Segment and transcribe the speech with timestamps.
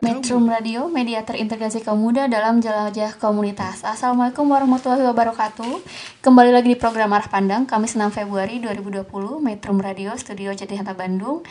[0.00, 3.84] Metro Radio, media terintegrasi kaum muda dalam jelajah komunitas.
[3.84, 5.84] Assalamualaikum warahmatullahi wabarakatuh.
[6.24, 9.04] Kembali lagi di program Arah Pandang, Kamis 6 Februari 2020,
[9.44, 11.44] Metro Radio, Studio Jatinata Bandung.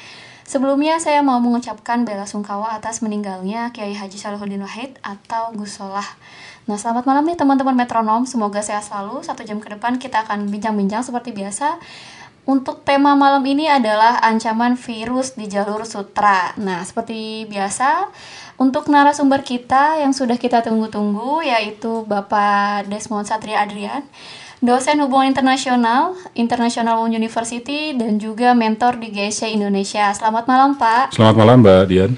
[0.49, 6.17] Sebelumnya saya mau mengucapkan bela sungkawa atas meninggalnya Kiai Haji Salahuddin Wahid atau Gus Solah.
[6.65, 8.25] Nah, selamat malam nih teman-teman metronom.
[8.25, 9.21] Semoga sehat selalu.
[9.21, 11.77] Satu jam ke depan kita akan bincang-bincang seperti biasa.
[12.49, 16.57] Untuk tema malam ini adalah ancaman virus di jalur sutra.
[16.57, 18.09] Nah, seperti biasa,
[18.59, 24.03] untuk narasumber kita yang sudah kita tunggu-tunggu yaitu Bapak Desmond Satria Adrian,
[24.59, 30.11] dosen hubungan internasional, International University dan juga mentor di GSC Indonesia.
[30.11, 31.15] Selamat malam, Pak.
[31.15, 32.11] Selamat malam Mbak Dian.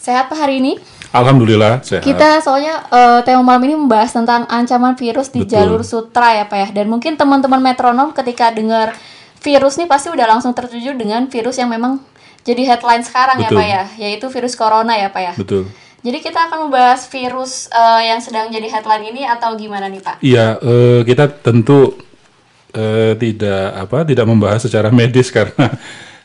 [0.00, 0.80] Sehat Pak hari ini?
[1.12, 2.02] Alhamdulillah sehat.
[2.02, 5.52] Kita soalnya eh, tema malam ini membahas tentang ancaman virus di Betul.
[5.52, 6.68] jalur sutra ya Pak ya.
[6.82, 8.96] Dan mungkin teman-teman metronom ketika dengar
[9.44, 12.00] virus nih pasti udah langsung tertuju dengan virus yang memang
[12.42, 13.54] jadi headline sekarang Betul.
[13.54, 15.32] ya Pak ya, yaitu virus corona ya Pak ya.
[15.36, 15.68] Betul.
[16.02, 20.16] Jadi kita akan membahas virus eh, yang sedang jadi headline ini atau gimana nih Pak?
[20.18, 21.94] Iya, eh, kita tentu
[22.74, 25.70] eh, tidak apa tidak membahas secara medis karena,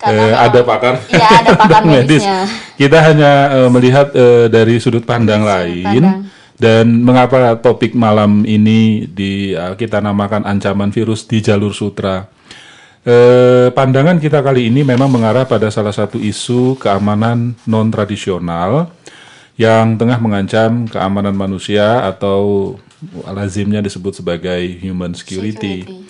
[0.02, 2.50] Karena memang- ada pakar Iya, ada pakar medisnya.
[2.74, 5.86] Kita hanya eh, melihat eh, dari sudut pandang Sudut lain.
[5.86, 6.20] pandang.
[6.58, 12.26] Dan mengapa topik malam ini di kita namakan ancaman virus di jalur sutra?
[13.06, 18.90] Eh, pandangan kita kali ini memang mengarah pada salah satu isu keamanan non tradisional
[19.58, 22.78] yang tengah mengancam keamanan manusia atau
[23.26, 26.06] lazimnya disebut sebagai human security,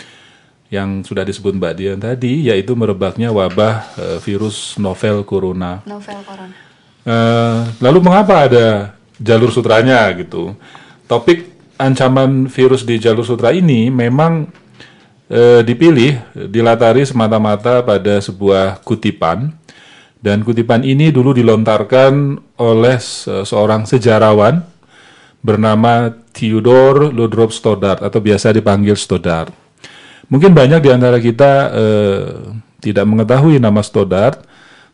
[0.67, 5.80] yang sudah disebut Mbak Dian tadi yaitu merebaknya wabah eh, virus novel corona.
[5.88, 6.55] Novel corona.
[7.08, 8.67] Eh, lalu mengapa ada
[9.16, 10.52] jalur sutranya gitu?
[11.08, 11.48] Topik
[11.80, 14.52] ancaman virus di jalur sutra ini memang
[15.32, 16.20] eh, dipilih
[16.52, 19.55] dilatari semata-mata pada sebuah kutipan
[20.17, 24.66] dan kutipan ini dulu dilontarkan oleh se- seorang sejarawan
[25.45, 29.54] bernama Theodor Ludrop Stoddard atau biasa dipanggil Stoddard.
[30.28, 32.26] Mungkin banyak di antara kita eh,
[32.83, 34.44] tidak mengetahui nama Stoddard,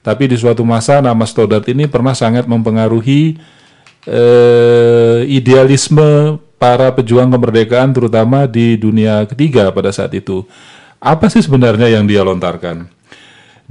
[0.05, 3.39] tapi di suatu masa nama Stoddard ini pernah sangat mempengaruhi
[4.05, 10.45] eh, idealisme para pejuang kemerdekaan terutama di dunia ketiga pada saat itu.
[11.03, 12.87] Apa sih sebenarnya yang dia lontarkan?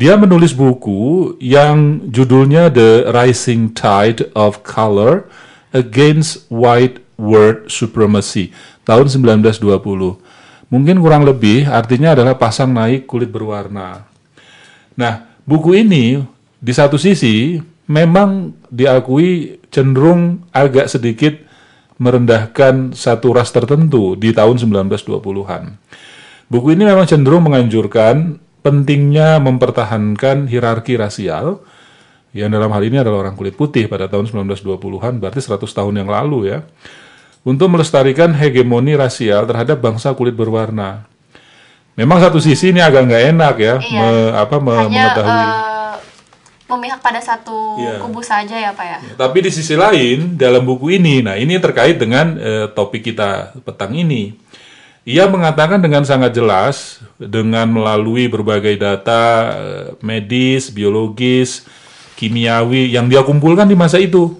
[0.02, 5.30] Dia menulis buku yang judulnya The Rising Tide of Color
[5.70, 8.50] Against White World Supremacy
[8.82, 9.62] tahun 1920.
[10.74, 14.10] Mungkin kurang lebih artinya adalah pasang naik kulit berwarna.
[14.98, 16.18] Nah, buku ini
[16.58, 21.38] di satu sisi memang diakui cenderung agak sedikit
[22.02, 25.78] merendahkan satu ras tertentu di tahun 1920-an.
[26.50, 31.60] Buku ini memang cenderung menganjurkan pentingnya mempertahankan hierarki rasial
[32.32, 36.08] yang dalam hal ini adalah orang kulit putih pada tahun 1920-an, berarti 100 tahun yang
[36.08, 36.64] lalu ya,
[37.44, 41.04] untuk melestarikan hegemoni rasial terhadap bangsa kulit berwarna.
[41.92, 44.00] Memang satu sisi ini agak nggak enak ya, Iya.
[44.00, 45.44] me- apa, me- Hanya mengetahui.
[45.44, 45.94] eh,
[46.72, 48.00] memihak pada satu Iya.
[48.00, 48.98] kubu saja ya Pak ya.
[49.12, 53.92] Tapi di sisi lain dalam buku ini, nah ini terkait dengan eh, topik kita petang
[53.92, 54.32] ini.
[55.02, 61.66] Ia mengatakan dengan sangat jelas dengan melalui berbagai data eh, medis, biologis,
[62.14, 64.38] kimiawi yang dia kumpulkan di masa itu.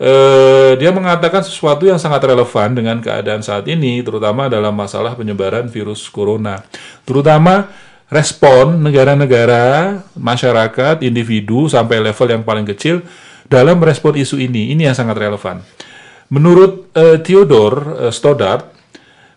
[0.00, 5.70] Eh, dia mengatakan sesuatu yang sangat relevan dengan keadaan saat ini, terutama dalam masalah penyebaran
[5.70, 6.64] virus corona.
[7.06, 7.68] Terutama
[8.10, 13.06] respon negara-negara, masyarakat, individu sampai level yang paling kecil
[13.46, 14.74] dalam respon isu ini.
[14.74, 15.62] Ini yang sangat relevan.
[16.32, 18.73] Menurut eh, Theodore eh, Stoddard,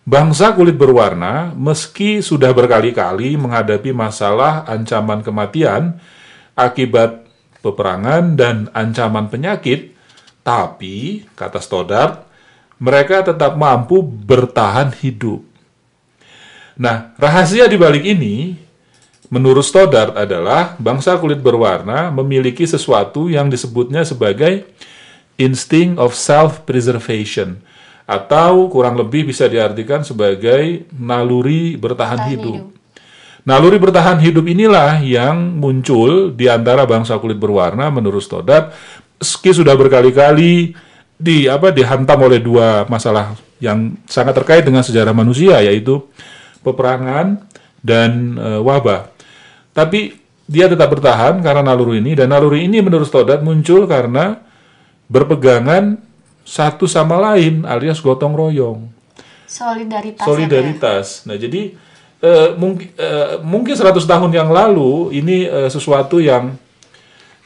[0.07, 6.00] bangsa kulit berwarna meski sudah berkali-kali menghadapi masalah ancaman kematian
[6.56, 7.27] akibat
[7.59, 9.92] peperangan dan ancaman penyakit,
[10.48, 12.24] tapi kata Stoddard,
[12.80, 15.44] mereka tetap mampu bertahan hidup.
[16.80, 18.56] Nah, rahasia di balik ini
[19.27, 24.63] menurut Stoddard adalah bangsa kulit berwarna memiliki sesuatu yang disebutnya sebagai
[25.36, 27.59] instinct of self-preservation
[28.07, 32.54] atau kurang lebih bisa diartikan sebagai naluri bertahan Bertahan hidup.
[32.56, 32.68] hidup.
[33.48, 38.71] Naluri bertahan hidup inilah yang muncul di antara bangsa kulit berwarna menurut Stoddard
[39.19, 40.75] meski sudah berkali-kali
[41.18, 46.06] di apa dihantam oleh dua masalah yang sangat terkait dengan sejarah manusia yaitu
[46.62, 47.44] peperangan
[47.83, 49.09] dan eh, wabah.
[49.74, 50.15] Tapi
[50.48, 54.39] dia tetap bertahan karena naluri ini dan naluri ini menurut Stoddard muncul karena
[55.12, 56.06] berpegangan
[56.47, 58.88] satu sama lain alias gotong royong
[59.47, 60.19] Solidaritas.
[60.19, 60.27] ya, ya?
[60.27, 61.07] solidaritas.
[61.27, 61.61] Nah, jadi
[62.23, 66.55] eh, mungkin eh, mungkin 100 tahun yang lalu ini eh, sesuatu yang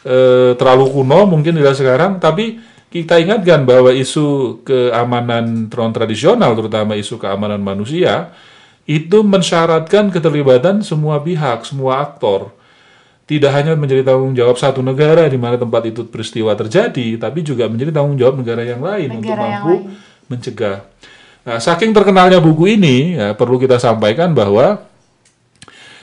[0.05, 2.57] eh, terlalu kuno mungkin tidak sekarang, tapi
[2.91, 8.35] kita ingatkan bahwa isu keamanan tron tradisional, terutama isu keamanan manusia,
[8.83, 12.51] itu mensyaratkan keterlibatan semua pihak, semua aktor.
[13.31, 17.71] Tidak hanya menjadi tanggung jawab satu negara di mana tempat itu peristiwa terjadi, tapi juga
[17.71, 19.83] menjadi tanggung jawab negara yang lain untuk Negara yang mampu lain.
[20.27, 20.77] mencegah.
[21.47, 24.83] Nah, saking terkenalnya buku ini, ya, perlu kita sampaikan bahwa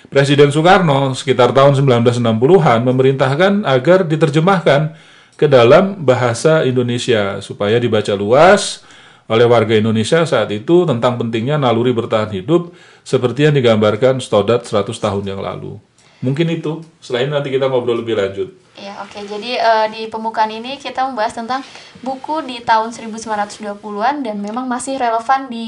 [0.09, 4.97] Presiden Soekarno sekitar tahun 1960-an memerintahkan agar diterjemahkan
[5.37, 8.89] ke dalam bahasa Indonesia supaya dibaca luas
[9.29, 12.73] oleh warga Indonesia saat itu tentang pentingnya naluri bertahan hidup
[13.05, 15.77] seperti yang digambarkan Stoddard 100 tahun yang lalu.
[16.19, 18.51] Mungkin itu, selain nanti kita ngobrol lebih lanjut.
[18.75, 19.19] Ya, oke.
[19.21, 21.63] Jadi eh, di pembukaan ini kita membahas tentang
[22.01, 25.67] buku di tahun 1920-an dan memang masih relevan di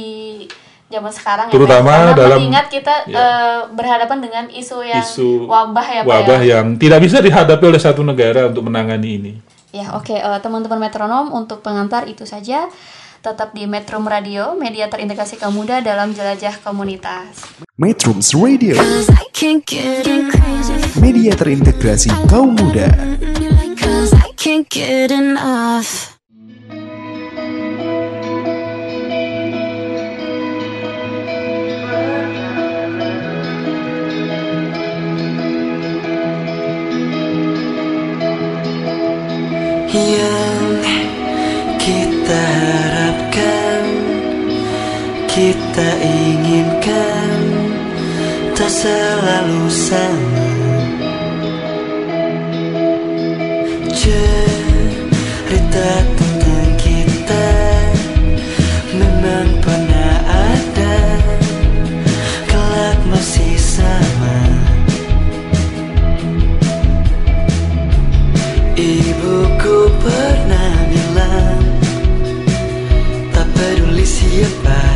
[0.87, 3.15] zaman sekarang ya, Pak, Terutama dalam- mengingat kita ya.
[3.15, 6.59] eh, berhadapan dengan isu yang Isu wabah ya, Pak Wabah ya.
[6.59, 9.33] yang tidak bisa dihadapi oleh satu negara untuk menangani ini.
[9.71, 12.67] Ya, oke eh, teman-teman metronom untuk pengantar itu saja.
[13.21, 17.53] Tetap di Metro Radio, media terintegrasi kaum muda dalam jelajah komunitas.
[17.77, 18.81] Metrums Radio,
[20.97, 22.89] media terintegrasi kaum muda.
[39.91, 40.89] Yang
[41.85, 42.80] kita
[45.41, 47.41] kita inginkan,
[48.53, 50.49] tak selalu sama.
[53.89, 57.49] Cerita tentang kita
[58.93, 60.97] memang pernah ada,
[62.45, 64.37] kelak masih sama.
[68.77, 71.65] Ibuku pernah bilang
[73.29, 74.90] Tak peduli siapa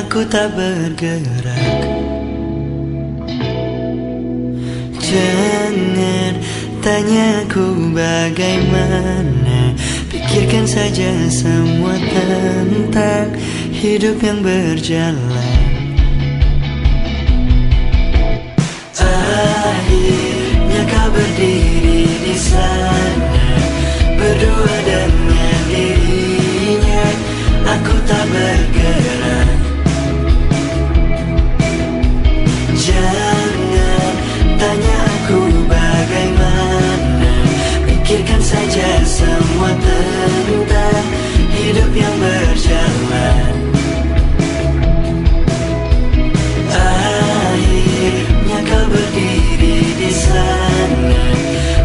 [0.00, 1.84] Aku tak bergerak.
[4.96, 6.40] Jangan
[6.80, 9.76] tanya aku bagaimana.
[10.08, 13.36] Pikirkan saja semua tentang
[13.76, 15.52] Hidup yang berjalan.
[18.96, 23.48] Akhirnya kau berdiri di di sana.
[24.16, 27.04] Berdua dengan dirinya.
[27.68, 28.99] Aku tak bergerak
[42.00, 43.54] yang berjalan.
[46.72, 51.24] Akhirnya kau berdiri di sana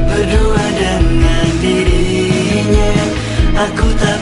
[0.07, 2.93] Berdua dengan dirinya.
[3.55, 4.17] Aku tak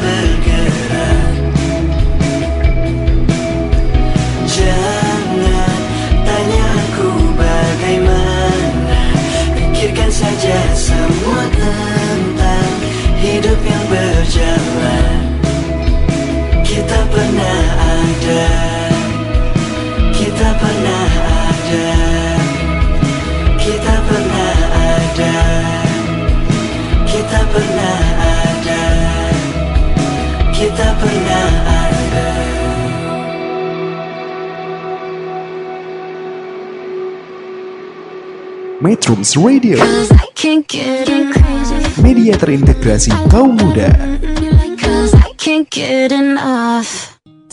[39.04, 42.00] Metrums Radio, Cause I can't get enough.
[42.00, 43.92] media terintegrasi kaum muda.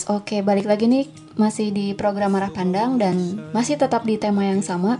[0.07, 4.63] Oke, balik lagi nih masih di program Arah Pandang dan masih tetap di tema yang
[4.63, 4.95] sama.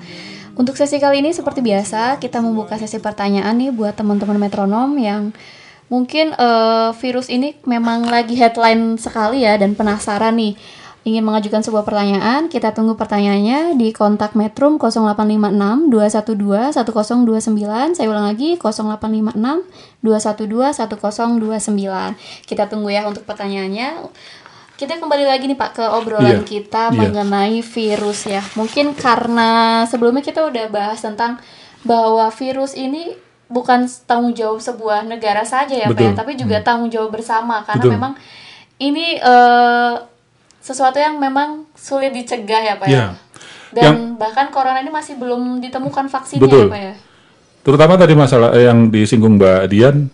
[0.60, 5.32] Untuk sesi kali ini seperti biasa kita membuka sesi pertanyaan nih buat teman-teman metronom yang
[5.88, 10.60] mungkin eh, virus ini memang lagi headline sekali ya dan penasaran nih
[11.02, 17.98] ingin mengajukan sebuah pertanyaan, kita tunggu pertanyaannya di kontak Metrum 0856 212 1029.
[17.98, 19.34] Saya ulang lagi 0856
[20.06, 22.46] 212 1029.
[22.46, 24.06] Kita tunggu ya untuk pertanyaannya.
[24.78, 26.98] Kita kembali lagi nih Pak ke obrolan Iya, kita iya.
[26.98, 28.42] mengenai virus ya.
[28.58, 31.38] Mungkin karena sebelumnya kita udah bahas tentang
[31.86, 33.14] bahwa virus ini
[33.50, 36.18] bukan tanggung jawab sebuah negara saja ya Pak ya, Betul.
[36.18, 37.94] tapi juga tanggung jawab bersama karena Betul.
[37.98, 38.14] memang
[38.82, 39.94] ini eh,
[40.62, 42.94] sesuatu yang memang sulit dicegah ya Pak ya.
[42.94, 43.06] Iya.
[43.72, 46.70] Dan bahkan corona ini masih belum ditemukan vaksinnya Betul.
[46.70, 46.94] ya Pak ya.
[47.62, 50.08] Terutama tadi masalah eh, yang disinggung Mbak Dian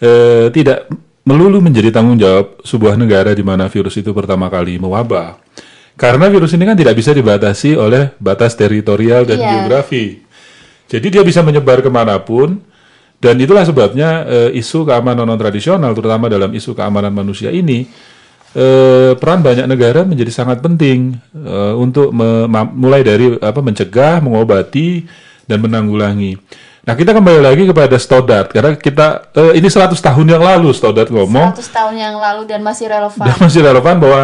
[0.00, 0.88] eh, tidak
[1.24, 5.40] melulu menjadi tanggung jawab sebuah negara di mana virus itu pertama kali mewabah.
[5.96, 9.48] Karena virus ini kan tidak bisa dibatasi oleh batas teritorial dan Iya.
[9.52, 10.24] geografi.
[10.90, 12.58] Jadi dia bisa menyebar ke mana pun
[13.20, 17.84] dan itulah sebabnya eh, isu keamanan non tradisional terutama dalam isu keamanan manusia ini
[18.54, 22.10] eh, peran banyak negara menjadi sangat penting eh, untuk
[22.74, 25.06] mulai dari apa mencegah, mengobati
[25.46, 26.38] dan menanggulangi.
[26.80, 31.12] Nah, kita kembali lagi kepada Stoddart karena kita eh, ini 100 tahun yang lalu Stoddart
[31.12, 33.24] ngomong 100 tahun yang lalu dan masih relevan.
[33.28, 34.22] dan masih relevan bahwa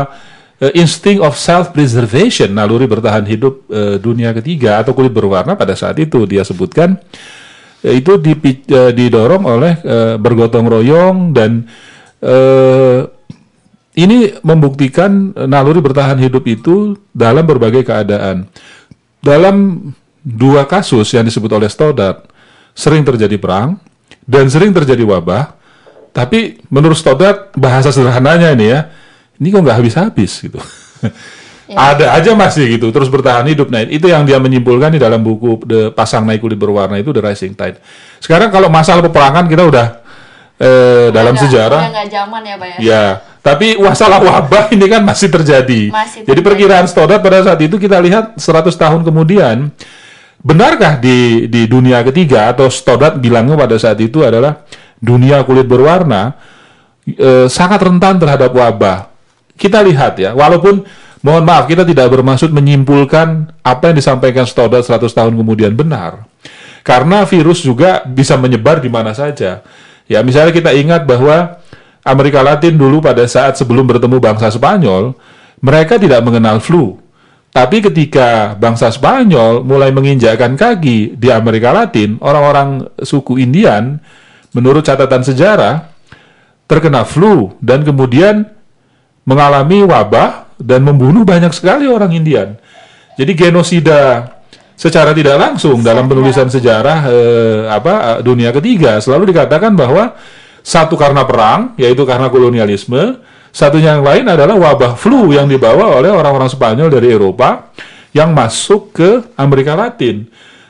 [0.65, 5.77] eh, insting of self preservation naluri bertahan hidup eh, dunia ketiga atau kulit berwarna pada
[5.77, 6.97] saat itu dia sebutkan
[7.85, 11.61] eh, itu dipi- didorong oleh eh, bergotong royong dan
[12.25, 13.05] eh,
[13.97, 18.45] ini membuktikan eh, naluri bertahan hidup itu dalam berbagai keadaan.
[19.19, 19.89] Dalam
[20.21, 22.29] dua kasus yang disebut oleh Stoddart,
[22.77, 23.81] sering terjadi perang
[24.23, 25.57] dan sering terjadi wabah.
[26.13, 28.89] Tapi menurut Stoddart bahasa sederhananya ini ya,
[29.37, 30.61] ini kok nggak habis-habis gitu.
[31.67, 33.75] Ada aja masih gitu, terus bertahan hidup.
[33.75, 37.19] Nah itu yang dia menyimpulkan di dalam buku The Pasang Naik Kulit Berwarna itu The
[37.19, 37.83] Rising Tide.
[38.23, 39.87] Sekarang kalau masalah peperangan kita udah
[40.63, 42.77] eh, dalam nggak- sejarah udah nggak zaman ya Pak ya.
[42.79, 43.05] Ya,
[43.47, 45.95] tapi masalah wabah ini kan masih terjadi.
[45.95, 46.43] Masih Jadi terjadi.
[46.43, 49.71] perkiraan Stoddart pada saat itu kita lihat 100 tahun kemudian,
[50.43, 54.67] benarkah di di dunia ketiga atau Stoddart bilangnya pada saat itu adalah
[54.99, 56.35] dunia kulit berwarna
[57.07, 59.15] eh, sangat rentan terhadap wabah.
[59.55, 60.83] Kita lihat ya, walaupun
[61.23, 66.27] mohon maaf kita tidak bermaksud menyimpulkan apa yang disampaikan Stoddart 100 tahun kemudian benar.
[66.83, 69.63] Karena virus juga bisa menyebar di mana saja.
[70.11, 71.63] Ya, misalnya kita ingat bahwa
[72.07, 75.19] Amerika Latin dulu pada saat sebelum bertemu bangsa Spanyol,
[75.59, 77.03] mereka tidak mengenal flu.
[77.51, 83.99] Tapi ketika bangsa Spanyol mulai menginjakkan kaki di Amerika Latin, orang-orang suku Indian,
[84.55, 85.89] menurut catatan sejarah,
[86.71, 88.47] terkena flu dan kemudian
[89.27, 92.55] mengalami wabah dan membunuh banyak sekali orang Indian.
[93.17, 94.37] Jadi genosida
[94.77, 100.13] secara tidak langsung dalam penulisan sejarah eh, apa dunia ketiga selalu dikatakan bahwa
[100.67, 103.23] satu karena perang yaitu karena kolonialisme,
[103.55, 107.71] satunya yang lain adalah wabah flu yang dibawa oleh orang-orang Spanyol dari Eropa
[108.11, 110.27] yang masuk ke Amerika Latin.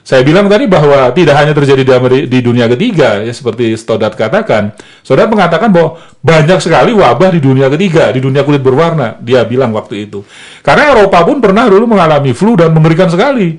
[0.06, 4.14] Saya bilang tadi bahwa tidak hanya terjadi di, Ameri- di dunia ketiga, ya seperti Stoddart
[4.14, 4.70] katakan.
[5.02, 9.18] Stoddart mengatakan bahwa banyak sekali wabah di dunia ketiga, di dunia kulit berwarna.
[9.18, 10.22] Dia bilang waktu itu.
[10.62, 13.58] Karena Eropa pun pernah dulu mengalami flu dan mengerikan sekali.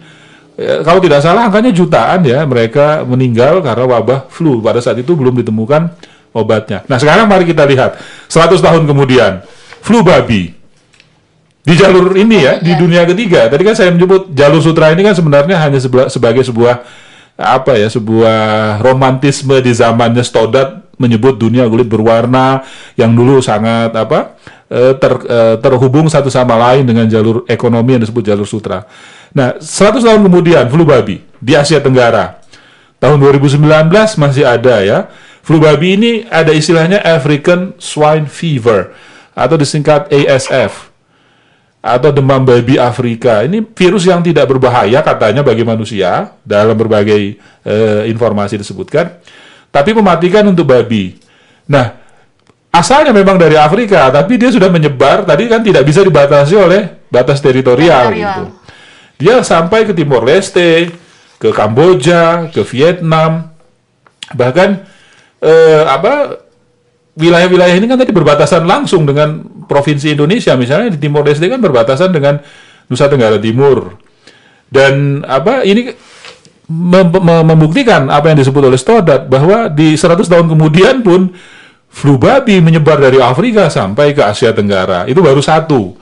[0.56, 5.14] Ya, kalau tidak salah angkanya jutaan ya mereka meninggal karena wabah flu pada saat itu
[5.14, 5.94] belum ditemukan
[6.38, 6.86] obatnya.
[6.86, 7.98] Nah sekarang mari kita lihat
[8.30, 9.42] 100 tahun kemudian
[9.82, 10.54] flu babi
[11.68, 13.50] di jalur ini ya di dunia ketiga.
[13.52, 16.86] Tadi kan saya menyebut jalur sutra ini kan sebenarnya hanya sebagai sebuah
[17.38, 18.40] apa ya sebuah
[18.82, 22.66] romantisme di zamannya Stoddard menyebut dunia kulit berwarna
[22.98, 24.40] yang dulu sangat apa
[24.72, 28.88] eh, ter, eh, terhubung satu sama lain dengan jalur ekonomi yang disebut jalur sutra.
[29.38, 32.42] Nah, 100 tahun kemudian flu babi di Asia Tenggara.
[32.98, 33.62] Tahun 2019
[34.18, 35.06] masih ada ya.
[35.48, 38.92] Flu babi ini ada istilahnya African Swine Fever
[39.32, 40.92] atau disingkat ASF
[41.80, 43.48] atau demam babi Afrika.
[43.48, 49.24] Ini virus yang tidak berbahaya katanya bagi manusia dalam berbagai eh, informasi disebutkan,
[49.72, 51.16] tapi mematikan untuk babi.
[51.72, 51.96] Nah,
[52.68, 55.24] asalnya memang dari Afrika, tapi dia sudah menyebar.
[55.24, 58.20] Tadi kan tidak bisa dibatasi oleh batas teritorial Teritorial.
[58.20, 58.44] gitu.
[59.16, 60.92] Dia sampai ke Timor Leste,
[61.40, 63.56] ke Kamboja, ke Vietnam,
[64.36, 64.97] bahkan
[65.42, 66.44] eh, apa
[67.18, 70.54] wilayah-wilayah ini kan tadi berbatasan langsung dengan provinsi Indonesia.
[70.54, 72.38] Misalnya di Timor Leste kan berbatasan dengan
[72.88, 73.98] Nusa Tenggara Timur.
[74.70, 75.90] Dan apa ini
[76.70, 81.34] mem- mem- membuktikan apa yang disebut oleh Stoddard bahwa di 100 tahun kemudian pun
[81.88, 85.10] flu babi menyebar dari Afrika sampai ke Asia Tenggara.
[85.10, 85.98] Itu baru satu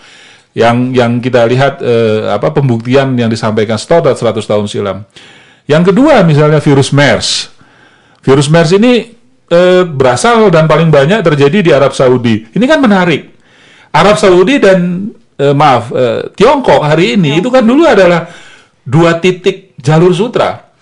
[0.51, 5.07] yang yang kita lihat eh, apa pembuktian yang disampaikan Stoddard 100 tahun silam.
[5.65, 7.49] Yang kedua misalnya virus MERS.
[8.25, 8.93] Virus MERS ini
[9.49, 12.45] eh, berasal dan paling banyak terjadi di Arab Saudi.
[12.49, 13.33] Ini kan menarik.
[13.95, 18.27] Arab Saudi dan eh, maaf eh, Tiongkok hari ini itu kan dulu adalah
[18.83, 20.73] dua titik jalur sutra.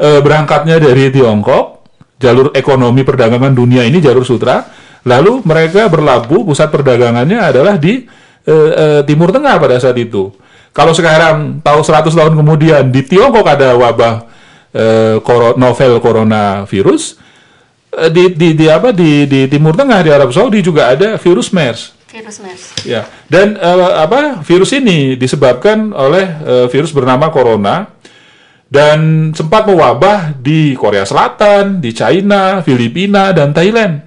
[0.00, 1.84] Eh, berangkatnya dari Tiongkok,
[2.20, 4.64] jalur ekonomi perdagangan dunia ini jalur sutra.
[5.00, 8.04] Lalu mereka berlabuh pusat perdagangannya adalah di
[8.44, 10.32] eh, eh, Timur Tengah pada saat itu.
[10.70, 14.14] Kalau sekarang tahu 100 tahun kemudian di Tiongkok ada wabah
[14.76, 15.16] eh,
[15.56, 17.16] novel coronavirus,
[17.90, 21.98] di, di, di apa di, di Timur Tengah di Arab Saudi juga ada virus MERS.
[22.10, 22.62] Virus MERS.
[22.86, 27.90] Ya, dan eh, apa virus ini disebabkan oleh eh, virus bernama corona
[28.70, 34.06] dan sempat mewabah di Korea Selatan, di China, Filipina dan Thailand.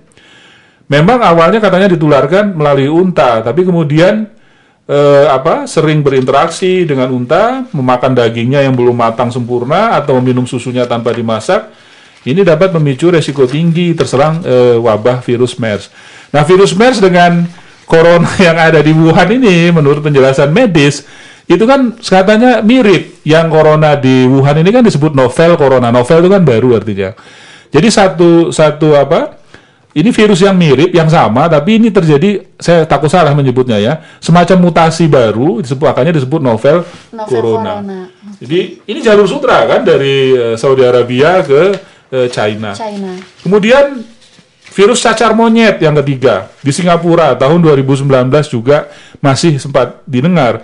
[0.87, 4.31] Memang awalnya katanya ditularkan melalui unta, tapi kemudian
[4.87, 10.87] eh, apa sering berinteraksi dengan unta, memakan dagingnya yang belum matang sempurna atau meminum susunya
[10.87, 11.91] tanpa dimasak.
[12.23, 15.91] Ini dapat memicu resiko tinggi terserang eh, wabah virus MERS.
[16.31, 17.43] Nah, virus MERS dengan
[17.83, 21.03] corona yang ada di Wuhan ini menurut penjelasan medis
[21.43, 25.91] itu kan katanya mirip yang corona di Wuhan ini kan disebut novel corona.
[25.91, 27.11] Novel itu kan baru artinya.
[27.67, 29.43] Jadi satu satu apa?
[29.93, 34.65] Ini virus yang mirip, yang sama, tapi ini terjadi, saya takut salah menyebutnya ya, semacam
[34.65, 36.81] mutasi baru, disebut makanya disebut novel,
[37.13, 37.77] Novel corona.
[37.77, 37.99] corona.
[38.41, 42.77] Jadi ini jalur sutra kan dari eh, Saudi Arabia ke eh, China.
[42.77, 43.17] China.
[43.41, 44.05] Kemudian
[44.73, 48.05] virus cacar monyet yang ketiga di Singapura tahun 2019
[48.53, 50.61] juga masih sempat didengar.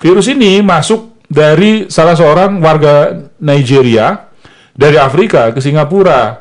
[0.00, 4.28] Virus ini masuk dari salah seorang warga Nigeria
[4.72, 6.40] dari Afrika ke Singapura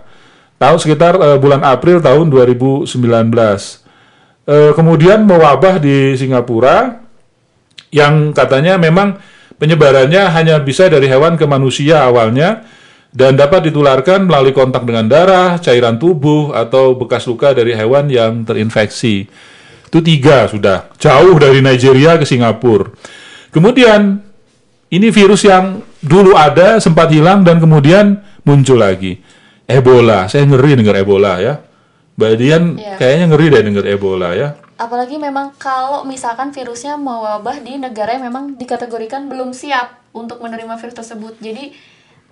[0.55, 2.87] tahun sekitar eh, bulan April tahun 2019.
[4.45, 7.01] Eh, kemudian mewabah di Singapura
[7.89, 9.17] yang katanya memang
[9.55, 12.67] penyebarannya hanya bisa dari hewan ke manusia awalnya
[13.11, 18.43] dan dapat ditularkan melalui kontak dengan darah, cairan tubuh, atau bekas luka dari hewan yang
[18.47, 19.27] terinfeksi.
[19.87, 22.91] Itu tiga sudah, jauh dari Nigeria ke Singapura.
[23.53, 24.19] Kemudian,
[24.91, 29.19] ini virus yang dulu ada, sempat hilang, dan kemudian muncul lagi.
[29.65, 31.57] Ebola, saya ngeri dengar Ebola ya.
[32.15, 32.95] Mbak Dian Iya.
[32.95, 34.55] kayaknya ngeri deh dengar Ebola ya.
[34.75, 40.75] Apalagi memang kalau misalkan virusnya mewabah di negara yang memang dikategorikan belum siap untuk menerima
[40.79, 41.39] virus tersebut.
[41.39, 41.75] Jadi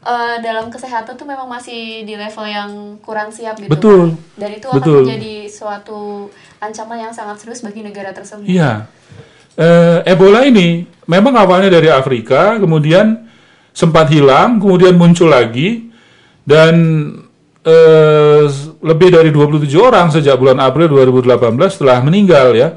[0.04, 3.72] eh, dalam kesehatan tuh memang masih di level yang kurang siap gitu.
[3.72, 4.14] Betul.
[4.14, 4.40] kan.
[4.40, 4.80] Dan itu Betul.
[4.80, 8.46] akan menjadi suatu ancaman yang sangat serius bagi negara tersebut.
[8.46, 8.88] Iya.
[9.54, 13.30] Eh, Ebola ini memang awalnya dari Afrika, kemudian
[13.74, 15.90] sempat hilang, kemudian muncul lagi,
[16.46, 16.76] dan
[17.64, 18.44] eh,
[18.84, 22.76] lebih dari 27 orang sejak bulan April 2018 telah meninggal ya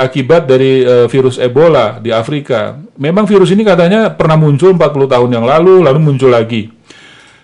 [0.00, 2.76] akibat dari eh, virus Ebola di Afrika.
[2.96, 6.72] Memang virus ini katanya pernah muncul 40 tahun yang lalu, lalu muncul lagi.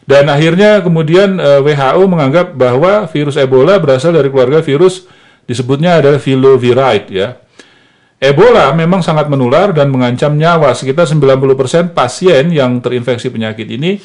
[0.07, 5.05] Dan akhirnya kemudian eh, WHO menganggap bahwa virus Ebola berasal dari keluarga virus
[5.45, 7.29] disebutnya adalah filoviride ya.
[8.17, 10.73] Ebola memang sangat menular dan mengancam nyawa.
[10.73, 14.01] Sekitar 90% pasien yang terinfeksi penyakit ini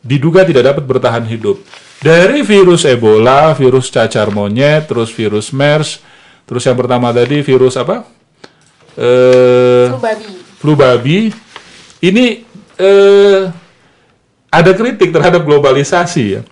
[0.00, 1.60] diduga tidak dapat bertahan hidup.
[2.00, 6.00] Dari virus Ebola, virus cacar monyet, terus virus MERS,
[6.44, 8.04] terus yang pertama tadi virus apa?
[8.94, 10.26] Eh, Flu babi.
[10.56, 11.18] flu babi.
[11.98, 12.24] Ini
[12.76, 13.40] eh,
[14.48, 16.42] ada kritik terhadap globalisasi ya.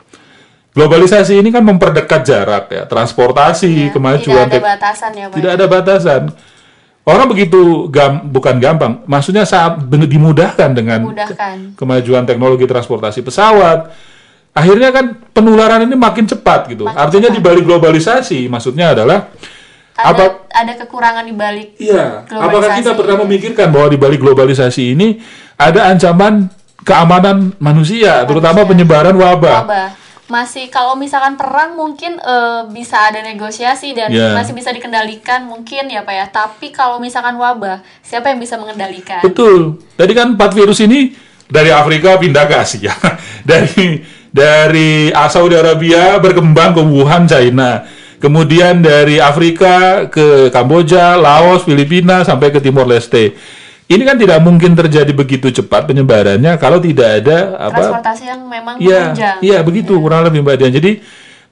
[0.73, 5.35] Globalisasi ini kan memperdekat jarak ya, transportasi, Ya, kemajuan, tidak ada batasan ya Pak.
[5.37, 6.23] tidak ada batasan.
[7.03, 11.77] Orang begitu gam, bukan gampang, maksudnya saat dimudahkan dengan Memudahkan.
[11.77, 13.91] kemajuan teknologi transportasi pesawat.
[14.53, 16.87] Akhirnya kan penularan ini makin cepat gitu.
[16.87, 17.37] Makin Artinya cepat.
[17.37, 19.29] di balik globalisasi, maksudnya adalah
[19.93, 22.49] ada apa ada kekurangan di balik Iya, globalisasi.
[22.49, 25.21] apakah kita pernah memikirkan bahwa di balik globalisasi ini
[25.57, 26.49] ada ancaman
[26.83, 29.59] keamanan manusia, terutama penyebaran wabah.
[29.65, 29.89] wabah
[30.27, 34.33] masih kalau misalkan perang mungkin eh, bisa ada negosiasi dan Ya.
[34.33, 39.21] masih bisa dikendalikan mungkin ya pak ya tapi kalau misalkan wabah siapa yang bisa mengendalikan
[39.21, 39.85] Betul.
[39.93, 41.13] Tadi kan empat virus ini
[41.45, 42.97] dari Afrika pindah ke Asia,
[43.45, 44.01] dari
[44.33, 47.85] dari Saudi Arabia berkembang ke Wuhan, China.
[48.23, 53.35] Kemudian dari Afrika ke Kamboja, Laos, Filipina sampai ke Timor Leste.
[53.91, 58.79] Ini kan tidak mungkin terjadi begitu cepat penyebarannya kalau tidak ada apa transportasi yang memang
[58.79, 60.73] Iya, menunjang iya begitu kurang lebih Mbak Dian.
[60.73, 61.03] Jadi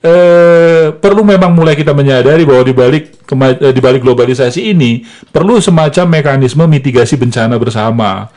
[0.01, 3.05] eh, perlu memang mulai kita menyadari bahwa di balik
[3.61, 8.31] eh, di balik globalisasi ini perlu semacam mekanisme mitigasi bencana bersama.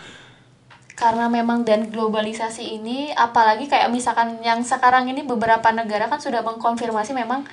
[0.94, 6.46] karena memang dan globalisasi ini apalagi kayak misalkan yang sekarang ini beberapa negara kan sudah
[6.46, 7.44] mengkonfirmasi memang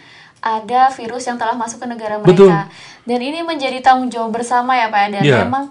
[0.40, 2.50] ada virus yang telah masuk ke negara mereka Betul.
[3.04, 5.08] dan ini menjadi tanggung jawab bersama ya pak ya.
[5.14, 5.38] dan Iya.
[5.44, 5.64] memang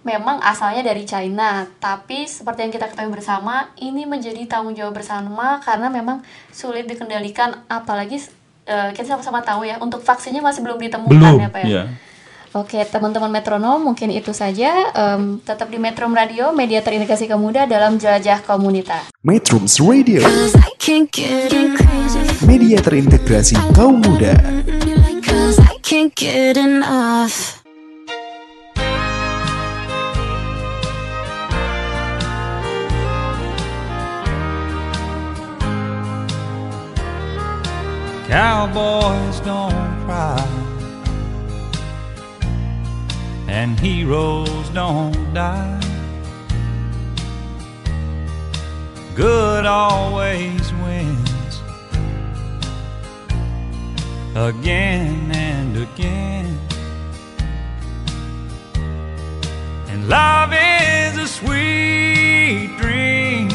[0.00, 5.60] memang asalnya dari China tapi seperti yang kita ketahui bersama ini menjadi tanggung jawab bersama
[5.60, 8.16] karena memang sulit dikendalikan apalagi
[8.64, 11.68] eh, kita sama-sama tahu ya untuk vaksinnya masih belum ditemukan Belum, ya pak ya.
[11.68, 11.84] ya.
[12.50, 14.90] Oke, teman-teman metronom, mungkin itu saja.
[14.90, 19.06] Em, tetap di Metro Radio, media terintegrasi kaum muda dalam jelajah komunitas.
[19.22, 20.18] Metrums Radio,
[22.50, 24.34] Media terintegrasi kaum muda.
[38.26, 40.42] Cowboys don't cry,
[43.46, 45.78] and heroes don't die.
[49.14, 50.66] Good always
[54.34, 56.58] again and again.
[59.88, 63.48] And love is a sweet dream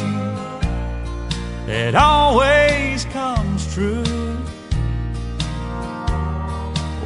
[1.65, 4.03] that always comes true.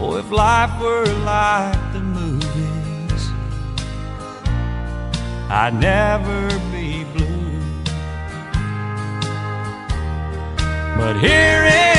[0.02, 3.30] Oh, if life were like the movies,
[5.52, 7.36] I'd never be blue.
[10.98, 11.99] But here in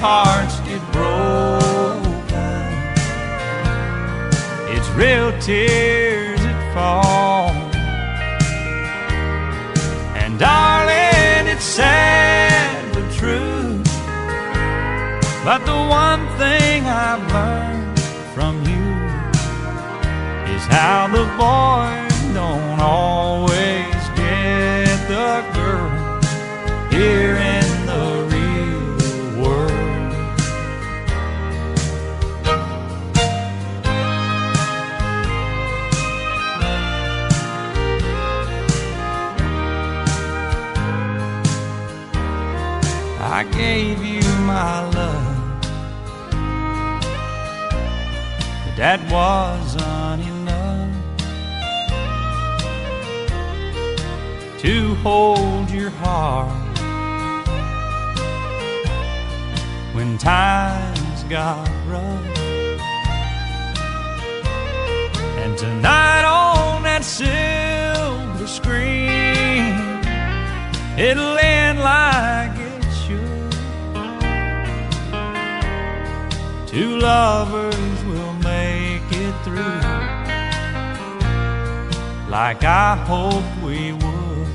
[0.00, 2.00] hearts get broken,
[4.74, 7.50] it's real tears that fall.
[10.16, 13.76] And darling, it's sad but true.
[15.44, 18.00] But the one thing I've learned
[18.34, 18.88] from you
[20.54, 25.90] is how the boy don't always get the girl
[26.90, 27.49] here
[48.80, 50.96] that wasn't enough
[54.58, 56.78] to hold your heart
[59.94, 62.38] when times got rough.
[65.42, 69.76] And tonight on that silver screen,
[70.98, 73.52] it'll end like it should.
[76.66, 77.59] Two lovers
[82.30, 84.46] like I hoped we would.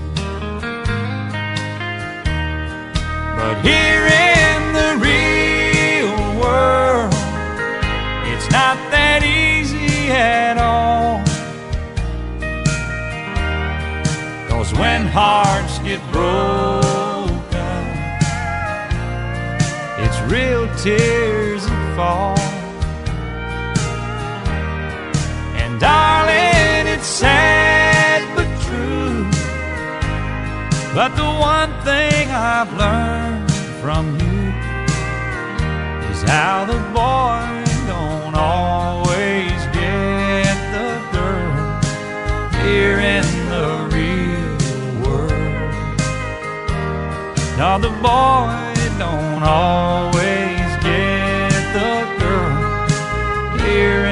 [3.35, 7.13] But here in the real world,
[8.31, 11.19] it's not that easy at all.
[14.47, 17.25] Cause when hearts get broken,
[19.99, 22.39] it's real tears that fall.
[25.59, 27.54] And darling, it's sad
[30.95, 34.53] But the one thing I've learned from you
[36.09, 37.43] is how the boy
[37.85, 41.81] don't always get the girl
[42.63, 44.55] here in the real
[45.03, 45.99] world.
[47.57, 48.55] Now the boy
[48.97, 54.04] don't always get the girl here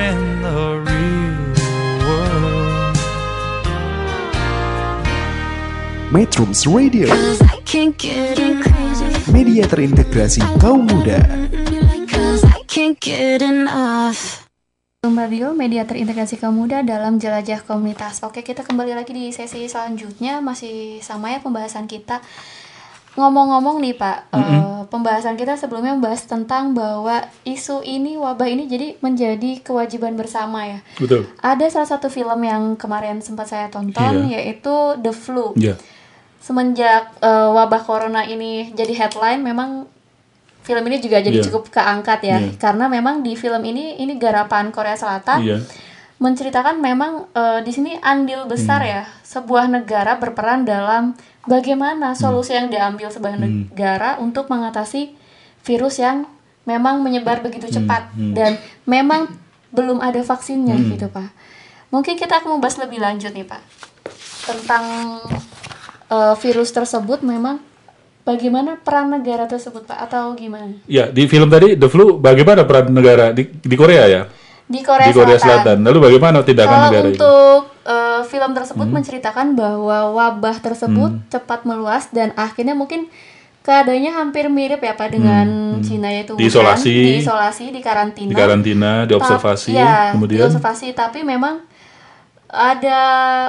[6.13, 7.09] Metrums Radio,
[9.33, 11.17] media terintegrasi kaum muda.
[15.01, 18.21] Radio, media terintegrasi kaum muda dalam jelajah komunitas.
[18.21, 22.21] Oke, kita kembali lagi di sesi selanjutnya, masih sama ya pembahasan kita.
[23.17, 29.01] Ngomong-ngomong nih Pak, eh, pembahasan kita sebelumnya membahas tentang bahwa isu ini, wabah ini jadi
[29.01, 30.79] menjadi kewajiban bersama ya.
[31.01, 31.25] Betul.
[31.41, 34.37] Ada salah satu film yang kemarin sempat saya tonton, Iya.
[34.45, 35.57] yaitu The Flu.
[35.57, 35.73] Ya.
[36.43, 39.87] Semenjak eh, wabah corona ini jadi headline, memang
[40.59, 41.45] film ini juga jadi Iya.
[41.47, 42.55] cukup keangkat ya, Iya.
[42.55, 45.57] karena memang di film ini ini garapan Korea Selatan Iya.
[46.19, 48.91] menceritakan memang eh, di sini andil besar Hmm.
[48.91, 52.19] ya sebuah negara berperan dalam bagaimana Hmm.
[52.19, 55.15] solusi yang diambil sebuah negara untuk mengatasi
[55.63, 56.27] virus yang
[56.63, 57.75] memang menyebar begitu Hmm.
[57.77, 58.03] cepat
[58.35, 59.31] dan memang
[59.71, 61.27] belum ada vaksinnya gitu pak.
[61.87, 63.59] Mungkin kita akan membahas lebih lanjut nih pak
[64.43, 64.83] tentang
[66.05, 67.59] eh, virus tersebut memang
[68.21, 72.89] bagaimana peran negara tersebut pak atau gimana Ya, di film tadi The Flu bagaimana peran
[72.89, 74.23] negara di, di Korea ya?
[74.63, 75.83] di Korea, di Korea Selatan.
[75.83, 77.19] Lalu bagaimana tindakan Kalau negara itu?
[77.19, 78.95] untuk eh, film tersebut Hmm.
[78.95, 83.11] menceritakan bahwa wabah tersebut cepat meluas dan akhirnya mungkin
[83.59, 85.47] keadaannya hampir mirip ya Pak dengan
[85.79, 86.39] Cina yaitu Wuhan.
[86.39, 86.47] Hmm.
[86.47, 86.95] Diisolasi.
[86.95, 88.31] diisolasi, di karantina.
[88.31, 91.59] Di karantina, Ta- diobservasi, ya, kemudian diobservasi tapi memang
[92.53, 92.99] ada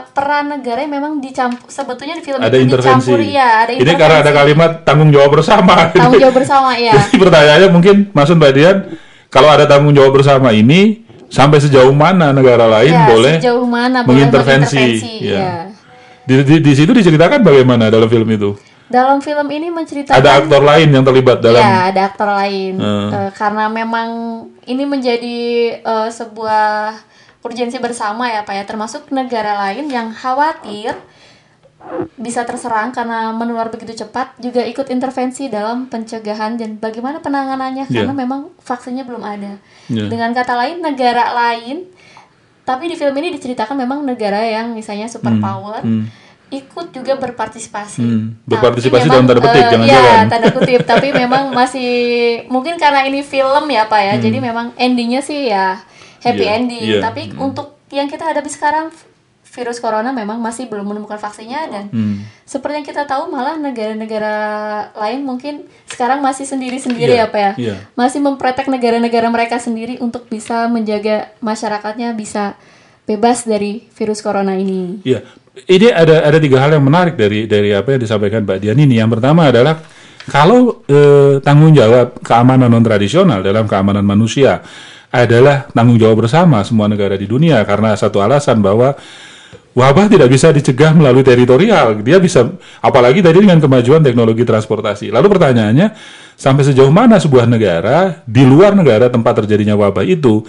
[0.09, 3.13] peran negara yang memang dicampur sebetulnya di film ada itu intervensi.
[3.13, 4.39] dicampur ya ada Ini karena ada intervensi.
[4.41, 5.93] kalimat tanggung jawab bersama.
[5.93, 8.77] tanggung jawab bersama ya Jadi pertanyaannya mungkin Maksud Mbak Dian,
[9.29, 14.01] kalau ada tanggung jawab bersama ini sampai sejauh mana negara lain ya, boleh sejauh mana
[14.03, 14.81] mengintervensi?
[14.81, 15.37] mengintervensi, Ya.
[15.37, 15.55] ya.
[16.25, 18.57] Di, di, di situ diceritakan bagaimana dalam film itu?
[18.85, 22.77] dalam film ini menceritakan Ada aktor lain yang terlibat dalam Ya, ada aktor lain.
[22.77, 23.09] Hmm.
[23.11, 24.09] Eh, karena memang
[24.63, 25.41] ini menjadi
[25.77, 26.93] eh, sebuah
[27.45, 30.97] urgensi bersama ya, Pak ya, termasuk negara lain yang khawatir
[32.17, 38.01] bisa terserang karena menular begitu cepat juga ikut intervensi dalam pencegahan dan bagaimana penanganannya Ya.
[38.03, 39.61] karena memang vaksinnya belum ada.
[39.93, 40.09] Ya.
[40.09, 41.85] Dengan kata lain negara lain
[42.65, 45.85] tapi di film ini diceritakan memang negara yang misalnya superpower
[46.49, 48.01] ikut juga berpartisipasi.
[48.01, 50.15] Hmm, berpartisipasi memang, dalam tanda petik, eh, jangan-jangan.
[50.17, 51.91] ya, tanda kutip tapi memang masih
[52.49, 55.83] mungkin karena ini film ya pak ya jadi memang endingnya sih ya
[56.25, 56.43] happy.
[56.43, 57.01] Iya, ending iya.
[57.05, 58.91] tapi untuk yang kita hadapi sekarang
[59.55, 62.27] virus corona memang masih belum menemukan vaksinnya dan Hmm.
[62.43, 64.35] seperti yang kita tahu malah negara-negara
[64.99, 67.75] lain mungkin sekarang masih sendiri-sendiri ya pak ya iya.
[67.95, 72.59] masih memprotek negara-negara mereka sendiri untuk bisa menjaga masyarakatnya bisa
[73.07, 75.23] bebas dari virus corona ini Iya,
[75.71, 78.99] ini ada ada tiga hal yang menarik dari dari apa yang disampaikan Mbak Dian ini.
[78.99, 79.79] Yang pertama adalah
[80.27, 84.65] kalau eh, tanggung jawab keamanan non tradisional dalam keamanan manusia
[85.15, 88.99] adalah tanggung jawab bersama semua negara di dunia karena satu alasan bahwa
[89.79, 92.03] wabah tidak bisa dicegah melalui teritorial.
[92.03, 92.51] Dia bisa
[92.83, 95.15] apalagi tadi dengan kemajuan teknologi transportasi.
[95.15, 95.95] Lalu pertanyaannya
[96.35, 100.43] sampai sejauh mana sebuah negara di luar negara tempat terjadinya wabah itu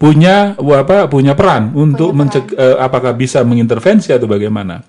[0.00, 4.80] punya apa punya peran untuk menceg- eh, apakah bisa mengintervensi atau bagaimana.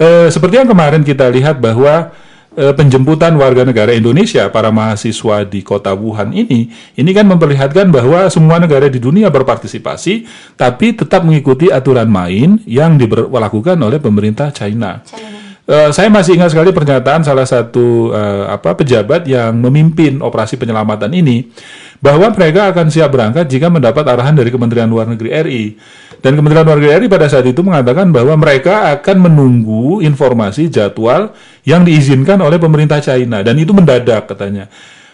[0.00, 2.08] Eh, seperti yang kemarin kita lihat bahwa
[2.56, 8.56] penjemputan warga negara Indonesia para mahasiswa di kota Wuhan ini ini kan memperlihatkan bahwa semua
[8.56, 10.24] negara di dunia berpartisipasi
[10.56, 15.04] tapi tetap mengikuti aturan main yang diberlakukan oleh pemerintah China.
[15.66, 21.10] Eh, saya masih ingat sekali pernyataan salah satu eh, apa pejabat yang memimpin operasi penyelamatan
[21.10, 21.50] ini
[21.98, 25.64] bahwa mereka akan siap berangkat jika mendapat arahan dari Kementerian Luar Negeri RI.
[26.24, 31.36] Dan Kementerian Luar Negeri RI pada saat itu mengatakan bahwa mereka akan menunggu informasi jadwal
[31.68, 34.66] yang diizinkan oleh pemerintah China dan itu mendadak katanya.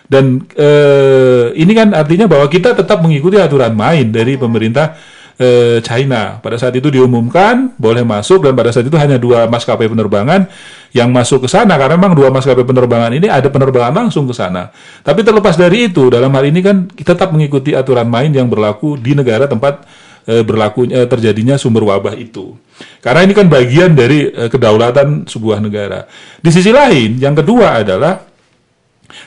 [0.06, 4.92] Dan eh, ini kan artinya bahwa kita tetap mengikuti aturan main dari pemerintah
[5.40, 6.36] eh, China.
[6.44, 10.46] Pada saat itu diumumkan boleh masuk dan pada saat itu hanya dua maskapai penerbangan
[10.92, 14.68] yang masuk ke sana karena memang dua maskapai penerbangan ini ada penerbangan langsung ke sana.
[15.00, 19.00] Tapi terlepas dari itu dalam hal ini kan kita tetap mengikuti aturan main yang berlaku
[19.00, 19.88] di negara tempat
[20.26, 22.54] eh, berlaku eh, terjadinya sumber wabah itu.
[23.02, 26.06] Karena ini kan bagian dari eh, kedaulatan sebuah negara.
[26.38, 28.22] Di sisi lain yang kedua adalah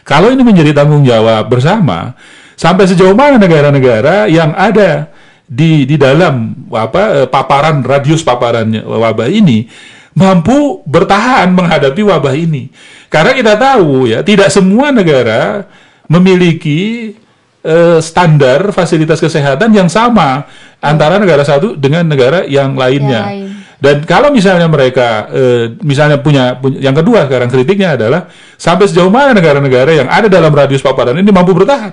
[0.05, 2.17] kalau ini menjadi tanggung jawab bersama,
[2.57, 5.11] sampai sejauh mana negara-negara yang ada
[5.45, 9.69] di di dalam apa paparan radius paparan wabah ini
[10.17, 12.71] mampu bertahan menghadapi wabah ini.
[13.11, 15.69] Karena kita tahu ya, tidak semua negara
[16.09, 17.13] memiliki
[17.65, 20.45] eh, standar fasilitas kesehatan yang sama
[20.77, 23.23] antara negara satu dengan negara yang lainnya.
[23.25, 23.49] Yang lain.
[23.75, 29.11] Dan kalau misalnya mereka, eh, misalnya punya, punya, yang kedua sekarang kritiknya adalah sampai sejauh
[29.11, 31.91] mana negara-negara yang ada dalam radius paparan ini mampu bertahan.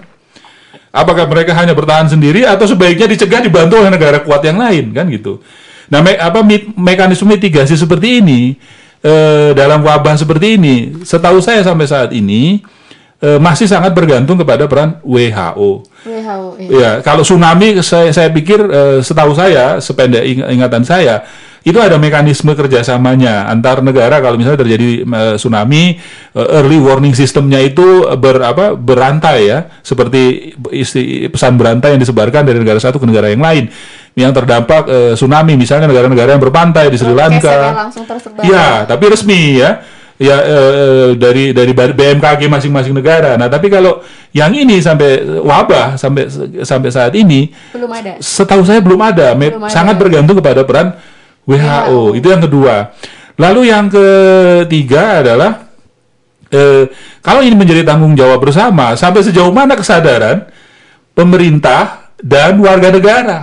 [0.92, 5.08] Apakah mereka hanya bertahan sendiri atau sebaiknya dicegah dibantu oleh negara kuat yang lain kan
[5.08, 5.40] gitu.
[5.88, 8.56] Nah, me- apa mi- mekanisme mitigasi seperti ini
[9.02, 12.62] eh, dalam wabah seperti ini, setahu saya sampai saat ini
[13.22, 15.87] eh, masih sangat bergantung kepada peran WHO.
[16.02, 16.68] WHO ya.
[16.68, 21.22] Ya, kalau tsunami saya saya pikir eh, setahu saya sependek ing- ingatan saya
[21.62, 25.94] itu ada mekanisme kerjasamanya antar negara kalau misalnya terjadi eh, tsunami
[26.35, 32.42] eh, early warning sistemnya itu ber apa berantai ya seperti isti, pesan berantai yang disebarkan
[32.42, 33.70] dari negara satu ke negara yang lain
[34.18, 38.42] yang terdampak eh, tsunami misalnya negara-negara yang berpantai di Sri Broadcast Lanka ya, langsung tersebar.
[38.42, 40.01] Ya, tapi resmi ya.
[40.20, 43.35] Ya eh, eh, dari dari BMKG masing-masing negara.
[43.40, 46.29] Nah, tapi kalau yang ini sampai wabah sampai
[46.62, 48.20] sampai saat ini Belum ada.
[48.20, 49.72] setahu saya belum ada, Belum ada.
[49.72, 50.94] sangat bergantung kepada peran
[51.48, 51.59] WHO.
[51.59, 52.01] WHO.
[52.20, 52.92] Itu yang kedua.
[53.40, 55.66] Lalu yang ketiga adalah
[56.53, 56.85] eh,
[57.25, 60.46] kalau ini menjadi tanggung jawab bersama, sampai sejauh mana kesadaran
[61.16, 63.38] pemerintah dan warga negara?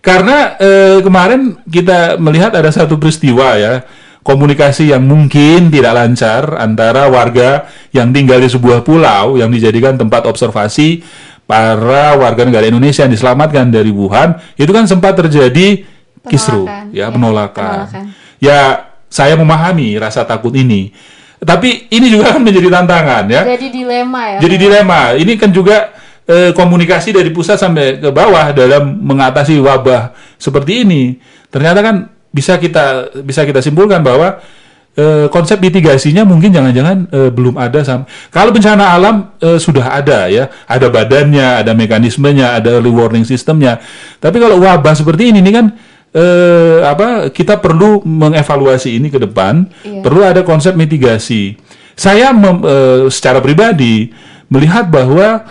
[0.00, 3.82] Karena eh, kemarin kita melihat ada satu peristiwa ya,
[4.26, 10.26] komunikasi yang mungkin tidak lancar antara warga yang tinggal di sebuah pulau yang dijadikan tempat
[10.26, 11.06] observasi
[11.46, 15.86] para warga negara Indonesia yang diselamatkan dari Wuhan, itu kan sempat terjadi
[16.26, 17.70] kisru, Penolakan, ya, ya, penolakan.
[17.86, 18.04] penolakan.
[18.42, 18.60] Ya,
[19.06, 20.90] saya memahami rasa takut ini.
[21.38, 23.46] Tapi ini juga kan menjadi tantangan ya.
[23.46, 24.38] Jadi dilema ya.
[24.42, 25.00] Jadi dilema.
[25.14, 25.94] Ini kan juga
[26.26, 31.02] eh, komunikasi dari pusat sampai ke bawah dalam mengatasi wabah seperti ini.
[31.46, 32.84] Ternyata kan bisa kita
[33.24, 34.44] bisa kita simpulkan bahwa
[34.92, 38.04] eh, konsep mitigasinya mungkin jangan-jangan eh, belum ada sam.
[38.28, 43.80] Kalau bencana alam eh, sudah ada ya, ada badannya, ada mekanismenya, ada early warning sistemnya.
[44.20, 45.66] Tapi kalau wabah seperti ini, ini kan
[46.12, 50.00] eh, apa kita perlu mengevaluasi ini ke depan, Iya.
[50.04, 51.56] perlu ada konsep mitigasi.
[51.96, 54.12] Saya mem- eh, secara pribadi
[54.52, 55.44] melihat bahwa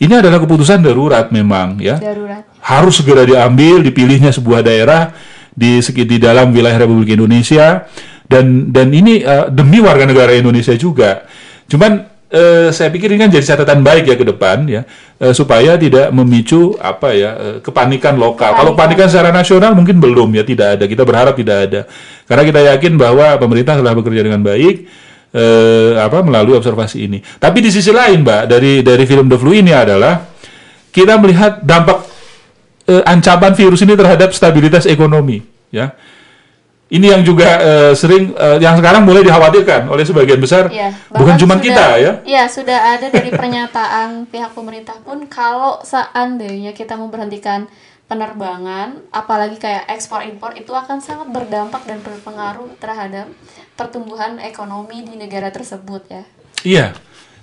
[0.00, 2.40] ini adalah keputusan darurat memang ya Darurat.
[2.64, 5.12] harus segera diambil dipilihnya sebuah daerah
[5.60, 7.84] di di dalam wilayah Republik Indonesia
[8.24, 11.28] dan dan ini eh, demi warga negara Indonesia juga.
[11.68, 14.82] Cuman eh, saya pikir ini kan jadi catatan baik ya ke depan ya
[15.20, 18.56] eh, supaya tidak memicu apa ya eh, kepanikan lokal.
[18.56, 19.04] Kalau Kepanikan.
[19.04, 20.84] panikan secara nasional mungkin belum ya tidak ada.
[20.88, 21.80] Kita berharap tidak ada.
[22.24, 24.88] Karena kita yakin bahwa pemerintah telah bekerja dengan baik
[25.34, 27.18] eh, apa melalui observasi ini.
[27.20, 30.30] Tapi di sisi lain, Mbak, dari dari film The Flu ini adalah
[30.90, 32.09] kita melihat dampak
[32.86, 35.92] eh, ancaman virus ini terhadap stabilitas ekonomi, ya.
[36.90, 41.38] Ini yang juga eh, sering eh, yang sekarang mulai dikhawatirkan oleh sebagian besar, Iya, bukan
[41.38, 42.12] cuma sudah- kita ya.
[42.26, 47.70] Iya, sudah ada dari pernyataan pihak pemerintah pun kalau seandainya kita memberhentikan
[48.10, 53.30] penerbangan, apalagi kayak ekspor impor itu akan sangat berdampak dan berpengaruh terhadap
[53.78, 56.26] pertumbuhan ekonomi di negara tersebut ya.
[56.66, 56.86] Iya.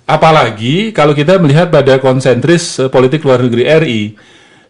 [0.04, 4.02] Apalagi kalau kita melihat pada konsentris eh, politik luar negeri RI,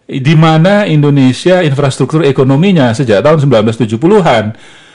[0.09, 4.45] di mana Indonesia infrastruktur ekonominya sejak tahun 1970-an,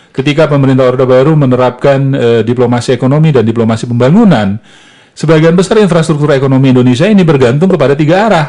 [0.10, 4.58] ketika pemerintah Orde Baru menerapkan eh, diplomasi ekonomi dan diplomasi pembangunan,
[5.14, 8.48] sebagian besar infrastruktur ekonomi Indonesia ini bergantung kepada tiga arah.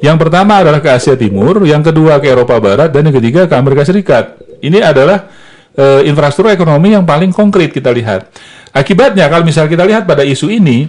[0.00, 3.54] Yang pertama adalah ke Asia Timur, yang kedua ke Eropa Barat, dan yang ketiga ke
[3.54, 4.40] Amerika Serikat.
[4.64, 5.28] Ini adalah
[5.76, 8.32] eh, infrastruktur ekonomi yang paling konkret kita lihat.
[8.72, 10.88] Akibatnya kalau misalnya kita lihat pada isu ini,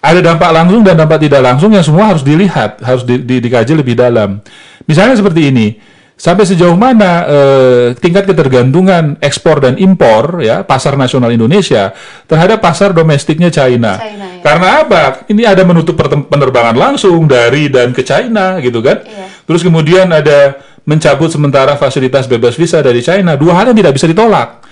[0.00, 3.76] ada dampak langsung dan dampak tidak langsung yang semua harus dilihat, harus di- di- dikaji
[3.76, 4.40] lebih dalam.
[4.88, 5.76] Misalnya seperti ini,
[6.16, 11.92] sampai sejauh mana eh, tingkat ketergantungan ekspor dan impor ya pasar nasional Indonesia
[12.24, 14.00] terhadap pasar domestiknya China.
[14.00, 14.42] China, ya.
[14.44, 15.02] Karena apa?
[15.28, 19.04] Ini ada menutup penerbangan langsung dari dan ke China gitu kan.
[19.04, 19.44] Iya.
[19.48, 23.36] Terus kemudian ada mencabut sementara fasilitas bebas visa dari China.
[23.36, 24.64] Dua hal yang tidak bisa ditolak.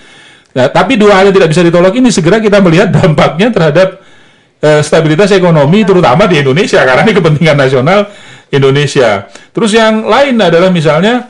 [0.57, 4.01] Nah, tapi dua hal yang tidak bisa ditolak ini segera kita melihat dampaknya terhadap
[4.59, 8.01] eh, stabilitas ekonomi terutama di Indonesia karena ini kepentingan nasional
[8.49, 9.28] Indonesia.
[9.53, 11.28] Terus yang lain adalah misalnya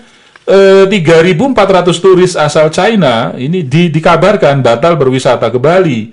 [0.49, 6.09] eh, 3.400 turis asal China ini di- dikabarkan batal berwisata ke Bali.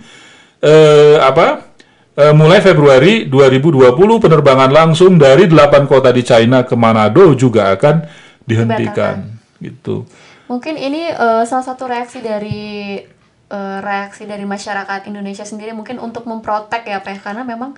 [0.59, 1.71] Eh, apa?
[2.15, 3.91] Eh, mulai Februari 2020
[4.23, 8.07] penerbangan langsung dari 8 kota di China ke Manado juga akan
[8.47, 10.07] dihentikan gitu.
[10.47, 12.95] Mungkin ini eh, salah satu reaksi dari
[13.49, 17.77] eh, reaksi dari masyarakat Indonesia sendiri mungkin untuk memprotek ya Pak karena memang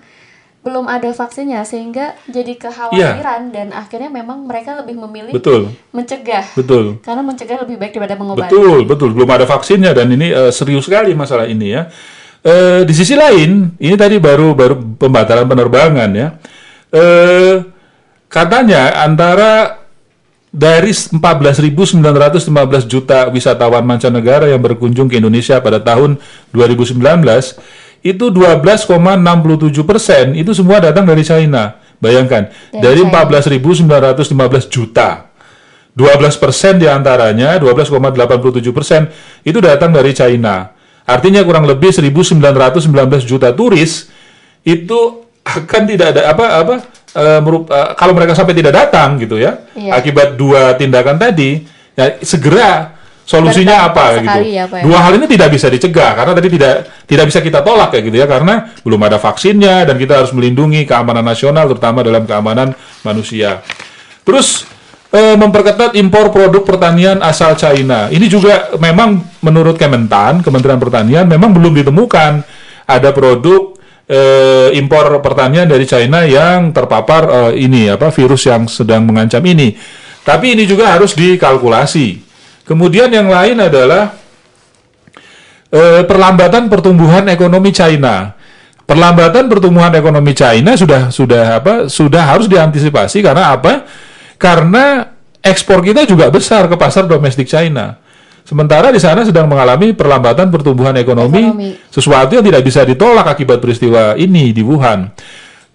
[0.58, 5.32] belum ada vaksinnya sehingga jadi kekhawatiran dan akhirnya memang mereka lebih memilih.
[5.32, 5.70] Betul.
[5.94, 6.98] mencegah Betul.
[7.00, 8.50] karena mencegah lebih baik daripada mengobati.
[8.50, 9.10] Betul, betul.
[9.14, 11.86] Belum ada vaksinnya dan ini eh, serius sekali masalah ini ya.
[12.38, 16.28] Eh, di sisi lain, ini tadi baru baru pembatalan penerbangan ya.
[16.94, 17.54] Eh,
[18.30, 19.74] katanya antara
[20.48, 22.00] dari 14.915
[22.88, 26.16] juta wisatawan mancanegara yang berkunjung ke Indonesia pada tahun
[26.56, 26.96] 2019
[28.00, 31.76] itu 12,67 persen itu semua datang dari China.
[31.98, 34.46] Bayangkan Dari dari China.
[34.46, 35.28] 14.915 juta
[35.98, 39.10] 12 persen di antaranya 12,87 persen
[39.42, 40.70] itu datang dari China.
[41.02, 42.38] Artinya kurang lebih 1.919
[43.26, 44.06] juta turis
[44.62, 46.62] itu akan tidak ada apa
[47.40, 49.98] merup- eh, kalau mereka sampai tidak datang gitu ya Iya.
[49.98, 51.62] akibat dua tindakan tadi
[51.94, 54.84] ya segera solusinya Berdampak apa gitu ya, Pak, ya.
[54.88, 58.16] dua hal ini tidak bisa dicegah karena tadi tidak tidak bisa kita tolak kayak gitu
[58.16, 62.72] ya karena belum ada vaksinnya dan kita harus melindungi keamanan nasional terutama dalam keamanan
[63.04, 63.60] manusia
[64.24, 64.64] terus
[65.12, 71.52] eh, memperketat impor produk pertanian asal China ini juga memang menurut Kementan Kementerian Pertanian memang
[71.52, 72.32] belum ditemukan
[72.88, 73.76] ada produk
[74.08, 79.76] eh, impor pertanian dari China yang terpapar eh, ini apa virus yang sedang mengancam ini.
[80.24, 82.24] Tapi ini juga harus dikalkulasi.
[82.64, 84.12] Kemudian yang lain adalah
[85.72, 88.34] eh, perlambatan pertumbuhan ekonomi China.
[88.88, 91.92] Perlambatan pertumbuhan ekonomi China sudah sudah apa?
[91.92, 93.84] Sudah harus diantisipasi karena apa?
[94.40, 95.12] Karena
[95.44, 98.00] ekspor kita juga besar ke pasar domestik China.
[98.48, 101.68] Sementara di sana sedang mengalami perlambatan pertumbuhan ekonomi, Ekonomi.
[101.92, 105.04] sesuatu yang tidak bisa ditolak akibat peristiwa ini di Wuhan.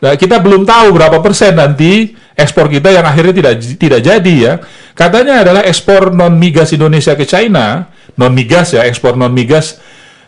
[0.01, 4.57] Nah, kita belum tahu berapa persen nanti ekspor kita yang akhirnya tidak tidak jadi ya.
[4.97, 9.77] Katanya adalah ekspor non migas Indonesia ke China, non migas ya, ekspor non migas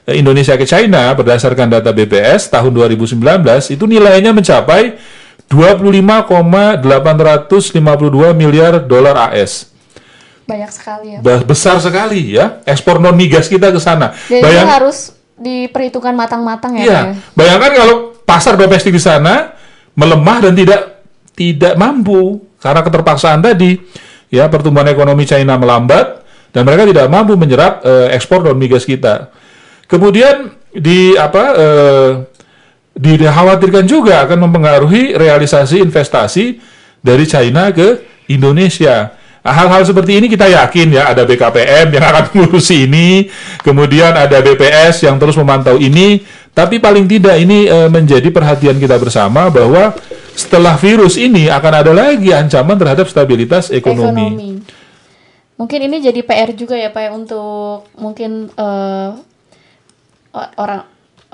[0.05, 3.25] eh, Indonesia ke China berdasarkan data BPS tahun 2019
[3.73, 5.01] itu nilainya mencapai
[5.49, 6.77] 25,852
[8.37, 9.74] miliar dolar AS.
[10.45, 11.19] Banyak sekali ya.
[11.41, 14.13] Besar sekali ya ekspor non migas kita ke sana.
[14.29, 16.83] Jadi Bayang- harus diperhitungkan matang-matang ya.
[16.85, 17.01] Iya, ya?
[17.35, 19.51] bayangkan kalau pasar domestik di sana
[19.91, 21.03] melemah dan tidak
[21.35, 23.75] tidak mampu karena keterpaksaan tadi,
[24.31, 26.23] ya pertumbuhan ekonomi China melambat
[26.55, 29.29] dan mereka tidak mampu menyerap eh, ekspor non migas kita.
[29.85, 32.11] Kemudian di apa eh,
[32.95, 36.45] dikhawatirkan juga akan mempengaruhi realisasi investasi
[37.03, 39.11] dari China ke Indonesia.
[39.45, 43.29] Nah, Hal-hal seperti ini kita yakin ya ada BKPM yang akan mengurusi ini,
[43.61, 46.25] kemudian ada BPS yang terus memantau ini.
[46.49, 49.93] Tapi paling tidak ini eh, menjadi perhatian kita bersama bahwa
[50.33, 54.01] setelah virus ini akan ada lagi ancaman terhadap stabilitas ekonomi.
[54.01, 54.49] ekonomi.
[55.61, 59.09] Mungkin ini jadi PR juga ya Pak ya, untuk mungkin eh,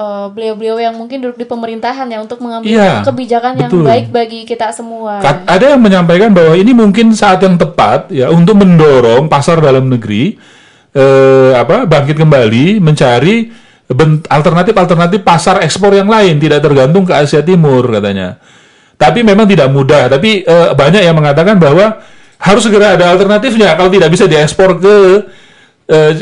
[0.01, 3.85] eh, beliau-beliau yang mungkin duduk di pemerintahan ya untuk mengambil Iya, kebijakan yang betul.
[3.85, 5.21] baik bagi kita semua.
[5.21, 9.85] Kat- Ada yang menyampaikan bahwa ini mungkin saat yang tepat ya untuk mendorong pasar dalam
[9.85, 10.33] negeri
[10.91, 13.53] eh, apa bangkit kembali mencari
[14.27, 18.39] alternatif-alternatif pasar ekspor yang lain tidak tergantung ke Asia Timur katanya.
[18.95, 20.07] Tapi memang tidak mudah.
[20.07, 21.99] Tapi eh, banyak yang mengatakan bahwa
[22.37, 23.73] harus segera ada alternatifnya.
[23.73, 24.95] Kalau tidak bisa diekspor ke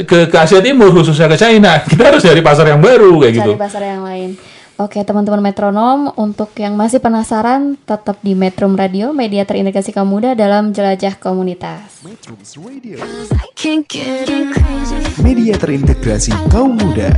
[0.05, 3.51] ke, ke Asia Timur khususnya ke China, kita harus cari pasar yang baru kayak gitu.
[3.53, 4.32] cari pasar yang lain.
[4.80, 10.32] Oke, teman-teman metronom, untuk yang masih penasaran, tetap di Metrum Radio, media terintegrasi kaum muda
[10.39, 11.99] dalam jelajah komunitas.
[11.99, 12.95] Metrums Radio,
[13.36, 15.20] I can't get enough.
[15.20, 17.11] media terintegrasi kaum muda.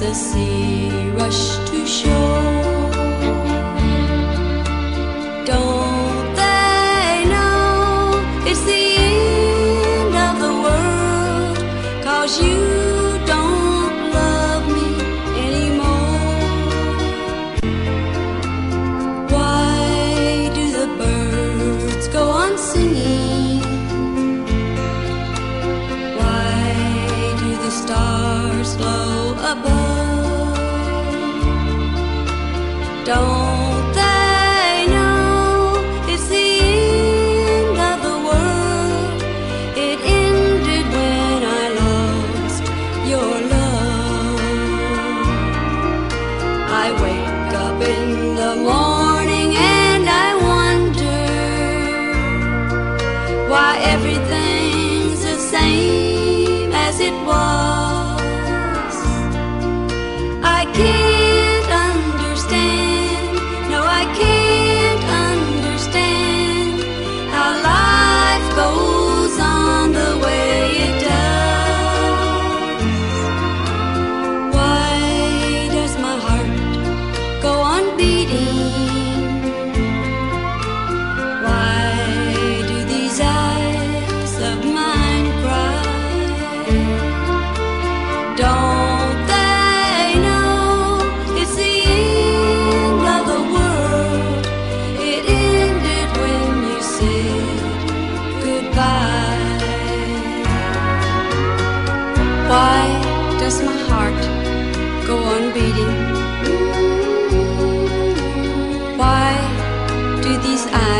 [0.00, 2.57] the sea rushed to shore.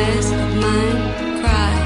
[0.03, 1.76] Time cry.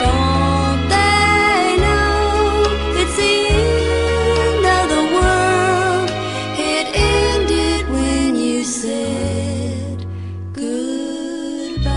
[0.00, 6.08] Don't they know it's the end of the world?
[6.58, 9.98] It ended when you said
[10.52, 11.90] goodbye.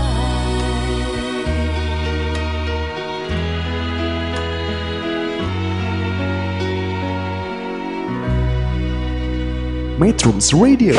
[9.98, 10.94] Metrums Radio,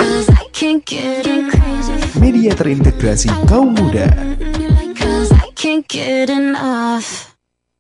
[0.58, 1.14] Cause I can't get
[1.54, 2.18] enough.
[2.18, 4.10] media terintegrasi kaum muda.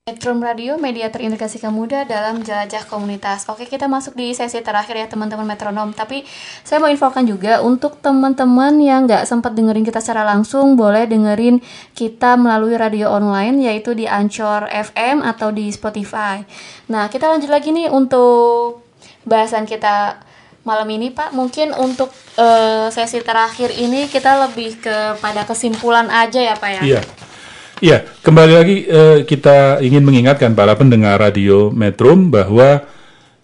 [0.05, 3.49] Metrum Radio, media terintegrasi kaum muda dalam jelajah komunitas.
[3.49, 5.89] Oke, kita masuk di sesi terakhir ya teman-teman metronom.
[5.89, 6.21] Tapi
[6.61, 11.57] saya mau infokan juga untuk teman-teman yang nggak sempat dengerin kita secara langsung, boleh dengerin
[11.97, 16.45] kita melalui radio online yaitu di Anchor FM atau di Spotify.
[16.93, 18.85] Nah, kita lanjut lagi nih untuk
[19.25, 20.27] bahasan kita
[20.67, 21.31] malam ini Pak.
[21.31, 26.81] Mungkin untuk eh, sesi terakhir ini kita lebih kepada kesimpulan aja ya Pak ya.
[26.83, 27.01] Iya.
[27.77, 32.83] Iya, kembali lagi eh, kita ingin mengingatkan para pendengar radio Metrum bahwa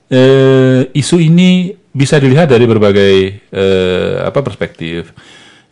[0.09, 3.15] eh, isu ini bisa dilihat dari berbagai
[3.53, 5.13] eh, apa perspektif.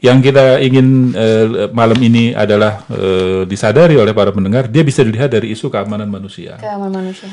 [0.01, 5.33] Yang kita ingin eh, malam ini adalah eh, disadari oleh para pendengar, dia bisa dilihat
[5.33, 6.61] dari isu keamanan manusia.
[6.61, 7.29] Keamanan manusia.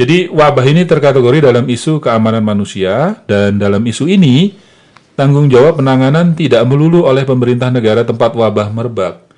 [0.00, 4.56] Jadi wabah ini terkategori dalam isu keamanan manusia dan dalam isu ini
[5.12, 9.28] tanggung jawab penanganan tidak melulu oleh pemerintah negara tempat wabah merebak.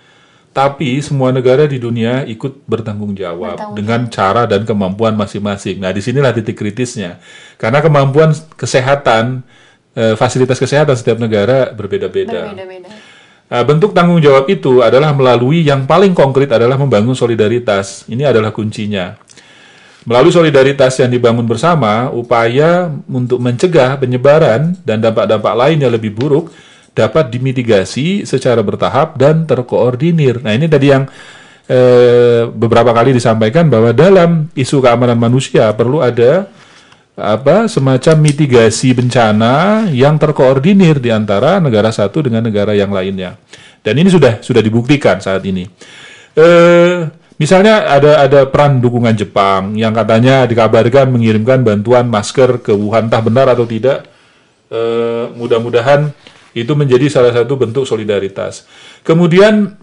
[0.54, 5.82] Tapi semua negara di dunia ikut bertanggung jawab Bertanggung dengan cara dan kemampuan masing-masing.
[5.82, 7.18] Nah, di sinilah titik kritisnya.
[7.58, 9.42] Karena kemampuan kesehatan,
[9.98, 12.54] eh, fasilitas kesehatan setiap negara berbeda-beda.
[12.54, 12.92] Berbeda-beda.
[13.50, 18.06] Nah, bentuk tanggung jawab itu adalah melalui yang paling konkret adalah membangun solidaritas.
[18.06, 19.18] Ini adalah kuncinya.
[20.02, 26.50] Melalui solidaritas yang dibangun bersama, upaya untuk mencegah penyebaran dan dampak-dampak lain yang lebih buruk
[26.92, 30.42] dapat dimitigasi secara bertahap dan terkoordinir.
[30.42, 31.06] Nah, ini tadi yang
[31.70, 36.50] eh, beberapa kali disampaikan bahwa dalam isu keamanan manusia perlu ada
[37.12, 43.38] apa semacam mitigasi bencana yang terkoordinir di antara negara satu dengan negara yang lainnya.
[43.86, 45.62] Dan ini sudah sudah dibuktikan saat ini.
[46.34, 53.08] Eh, misalnya ada ada peran dukungan Jepang yang katanya dikabarkan mengirimkan bantuan masker ke Wuhan,
[53.08, 54.08] entah benar atau tidak.
[54.72, 56.08] Eh, mudah-mudahan
[56.56, 58.64] itu menjadi salah satu bentuk solidaritas.
[59.04, 59.76] Kemudian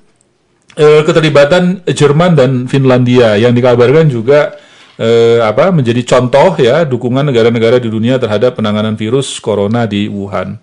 [0.73, 4.57] eh, keterlibatan Jerman dan Finlandia yang dikabarkan juga
[4.97, 10.59] eh, apa menjadi contoh ya dukungan negara-negara di dunia terhadap penanganan virus corona di Wuhan.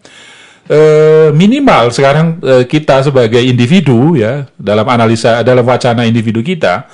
[0.66, 6.90] Eh, minimal sekarang eh, kita sebagai individu ya dalam analisa dalam wacana individu kita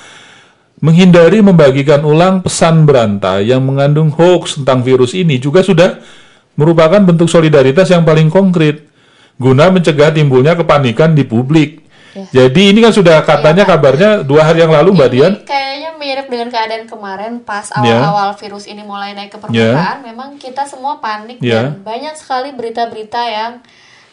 [0.85, 6.05] menghindari membagikan ulang pesan berantai yang mengandung hoax tentang virus ini juga sudah
[6.53, 8.93] merupakan bentuk solidaritas yang paling konkret
[9.41, 11.81] guna mencegah timbulnya kepanikan di publik.
[12.13, 15.33] Jadi ini kan sudah katanya kabarnya dua hari yang lalu Mbak Dian.
[15.49, 18.03] Kayaknya mirip dengan keadaan kemarin pas Ya.
[18.03, 20.03] awal-awal virus ini mulai naik ke permukaan.
[20.03, 21.71] Memang kita semua panik Ya.
[21.71, 23.53] dan banyak sekali berita-berita yang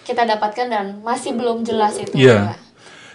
[0.06, 2.14] kita dapatkan dan masih belum jelas itu.
[2.14, 2.54] Ya.
[2.54, 2.58] Pak.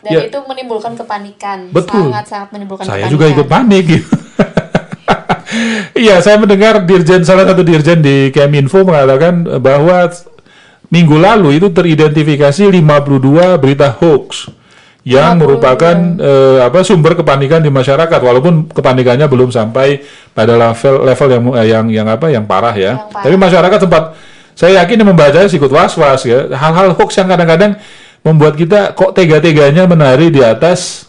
[0.03, 0.21] Dan Ya.
[0.27, 1.71] itu menimbulkan kepanikan.
[1.71, 2.11] Betul.
[2.11, 3.13] Sangat-sangat menimbulkan Saya kepanikan.
[3.15, 3.85] juga ikut panik.
[3.89, 4.11] gitu.
[5.95, 10.11] Iya, saya mendengar dirjen salah satu dirjen di Keminfo mengatakan bahwa
[10.91, 14.51] minggu lalu itu teridentifikasi 52 berita hoax
[15.05, 20.01] yang merupakan eh, apa sumber kepanikan di masyarakat walaupun kepanikannya belum sampai
[20.33, 22.97] pada level level yang eh, yang yang apa yang parah ya.
[22.97, 23.25] Yang parah.
[23.29, 24.05] Tapi masyarakat sempat
[24.57, 26.49] saya yakin yang membacanya ikut was-was ya.
[26.57, 27.77] Hal-hal hoax yang kadang-kadang
[28.25, 31.05] membuat kita kok tega-teganya menari di atas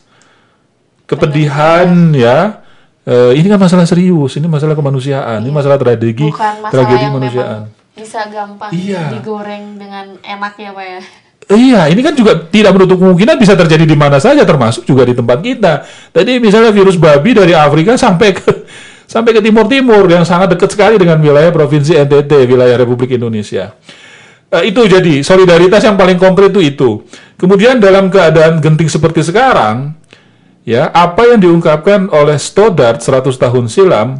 [1.07, 2.61] kepedihan ya.
[3.05, 7.61] Eh, ini kan masalah serius, ini masalah kemanusiaan, ini masalah tragedi, Bukan masalah tragedi kemanusiaan.
[7.93, 9.13] bisa gampang Iya.
[9.13, 11.01] digoreng dengan enak ya Pak ya.
[11.45, 15.13] Iya, ini kan juga tidak menutup kemungkinan bisa terjadi di mana saja, termasuk juga di
[15.13, 15.85] tempat kita.
[16.09, 18.49] Tadi misalnya virus babi dari Afrika sampai ke
[19.13, 23.77] sampai ke Timur Timur yang sangat dekat sekali dengan wilayah provinsi NTT, wilayah Republik Indonesia.
[24.49, 26.89] Eh, itu jadi solidaritas yang paling konkret itu itu.
[27.37, 29.93] Kemudian dalam keadaan genting seperti sekarang,
[30.65, 34.17] ya apa yang diungkapkan oleh Stoddard 100 tahun silam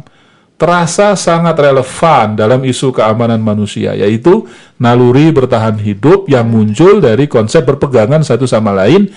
[0.56, 4.48] terasa sangat relevan dalam isu keamanan manusia, yaitu
[4.80, 9.12] naluri bertahan hidup yang muncul dari konsep berpegangan satu sama lain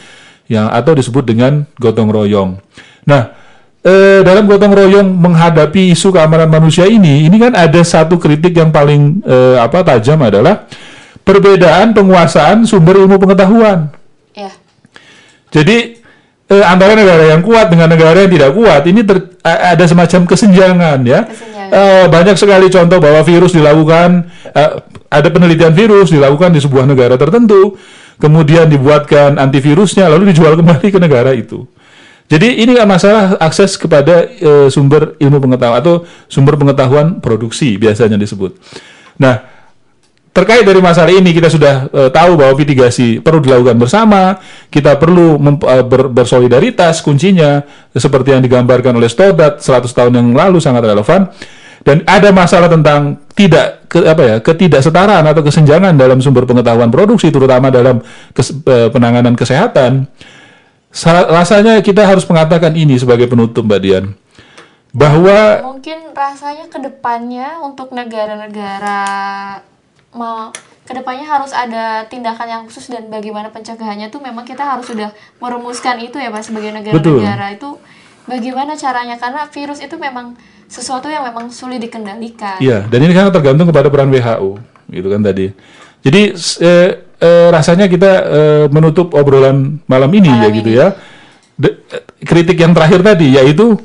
[0.51, 2.59] yang atau disebut dengan gotong royong.
[3.07, 3.31] Nah,
[3.79, 8.75] eh, dalam gotong royong menghadapi isu keamanan manusia ini, ini kan ada satu kritik yang
[8.75, 10.67] paling eh, apa tajam adalah
[11.23, 13.95] perbedaan penguasaan sumber ilmu pengetahuan.
[14.35, 14.51] Ya.
[15.55, 16.03] Jadi
[16.49, 20.99] eh, antara negara yang kuat dengan negara yang tidak kuat ini ter- ada semacam kesenjangan
[21.05, 21.29] ya.
[21.29, 21.69] Kesenjangan.
[21.69, 24.71] Eh, banyak sekali contoh bahwa virus dilakukan eh,
[25.09, 27.77] ada penelitian virus dilakukan di sebuah negara tertentu.
[28.19, 31.63] kemudian dibuatkan antivirusnya, lalu dijual kembali ke negara itu.
[32.29, 38.21] Jadi ini kan masalah akses kepada eh, sumber ilmu pengetahuan atau sumber pengetahuan produksi biasanya
[38.21, 38.53] disebut.
[39.17, 39.58] Nah,
[40.29, 44.37] terkait dari masalah ini kita sudah eh, tahu bahwa mitigasi perlu dilakukan bersama,
[44.69, 50.61] kita perlu eh, ber- bersolidaritas kuncinya seperti yang digambarkan oleh Stoddard 100 tahun yang lalu
[50.61, 51.29] sangat relevan.
[51.79, 57.31] Dan ada masalah tentang tidak ke, apa ya ketidaksetaraan atau kesenjangan dalam sumber pengetahuan produksi
[57.31, 58.03] terutama dalam
[58.35, 60.05] kes- eh, penanganan kesehatan.
[60.91, 64.05] Sa- rasanya kita harus mengatakan ini sebagai penutup Mbak Dian.
[64.89, 68.99] Bahwa mungkin rasanya ke depannya untuk negara-negara
[70.13, 70.49] mau
[70.89, 75.13] ke depannya harus ada tindakan yang khusus dan bagaimana pencegahannya tuh memang kita harus sudah
[75.37, 77.53] merumuskan itu ya pak sebagai negara-negara.
[77.53, 77.77] Itu
[78.25, 79.21] bagaimana caranya?
[79.21, 80.33] Karena virus itu memang
[80.65, 82.57] sesuatu yang memang sulit dikendalikan.
[82.57, 84.57] Iya, dan ini kan tergantung kepada peran WHO,
[84.89, 85.53] gitu kan tadi.
[86.01, 86.21] Jadi
[86.61, 86.89] eh,
[87.21, 90.87] eh, rasanya kita eh, menutup obrolan malam ini ya gitu ya.
[91.53, 93.77] De- eh, kritik yang terakhir tadi yaitu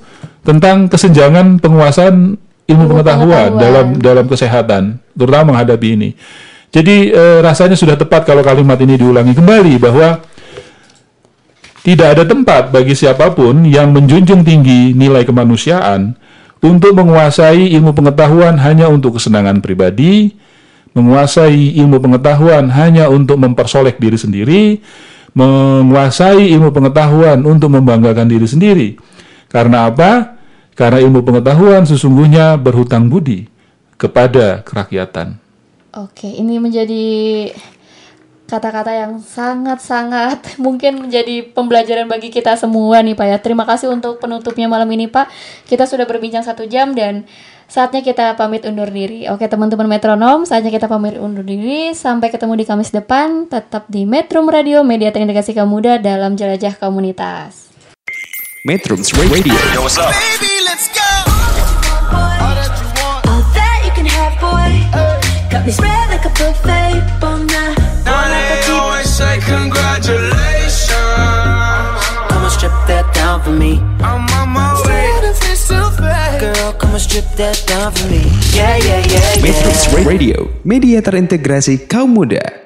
[0.45, 3.61] tentang kesenjangan penguasaan ilmu pengetahuan, pengetahuan.
[3.61, 6.11] dalam dalam kesehatan, terutama menghadapi ini.
[6.75, 10.19] Jadi eh, rasanya sudah tepat kalau kalimat ini diulangi kembali bahwa
[11.85, 16.17] tidak ada tempat bagi siapa pun yang menjunjung tinggi nilai kemanusiaan
[16.65, 20.33] untuk menguasai ilmu pengetahuan hanya untuk kesenangan pribadi,
[20.97, 24.63] menguasai ilmu pengetahuan hanya untuk mempersolek diri sendiri,
[25.37, 28.89] menguasai ilmu pengetahuan untuk membanggakan diri sendiri.
[29.53, 30.34] Karena apa?
[30.75, 33.47] Karena ilmu pengetahuan sesungguhnya berhutang budi
[33.95, 35.39] kepada kerakyatan.
[35.95, 37.07] Oke, ini menjadi
[38.45, 43.39] kata-kata yang sangat-sangat mungkin menjadi pembelajaran bagi kita semua nih Pak ya.
[43.39, 45.31] Terima kasih untuk penutupnya malam ini Pak.
[45.71, 47.25] Kita sudah berbincang satu jam dan
[47.71, 49.31] saatnya kita pamit undur diri.
[49.31, 51.95] Oke teman-teman metronom, saatnya kita pamit undur diri.
[51.97, 53.49] Sampai ketemu di Kamis depan.
[53.49, 57.71] Tetap di Metro Radio, media terintegrasi kaum muda dalam jelajah komunitas.
[58.67, 59.31] Metro Radio.
[59.31, 60.54] Baby, let's go.
[64.65, 65.51] Can have, boy.
[65.51, 67.79] Got me spread like a buffet, bon night.
[68.05, 70.93] Now they always say congratulations.
[72.29, 73.81] Come and strip that down for me.
[74.01, 75.33] I'm on my way.
[75.35, 76.41] Face to face.
[76.41, 78.23] Girl, come and strip that down for me.
[78.53, 80.05] Yeah, yeah, yeah, Metro.
[80.05, 80.49] Radio.
[80.65, 82.64] Media terintegrasi kaum muda.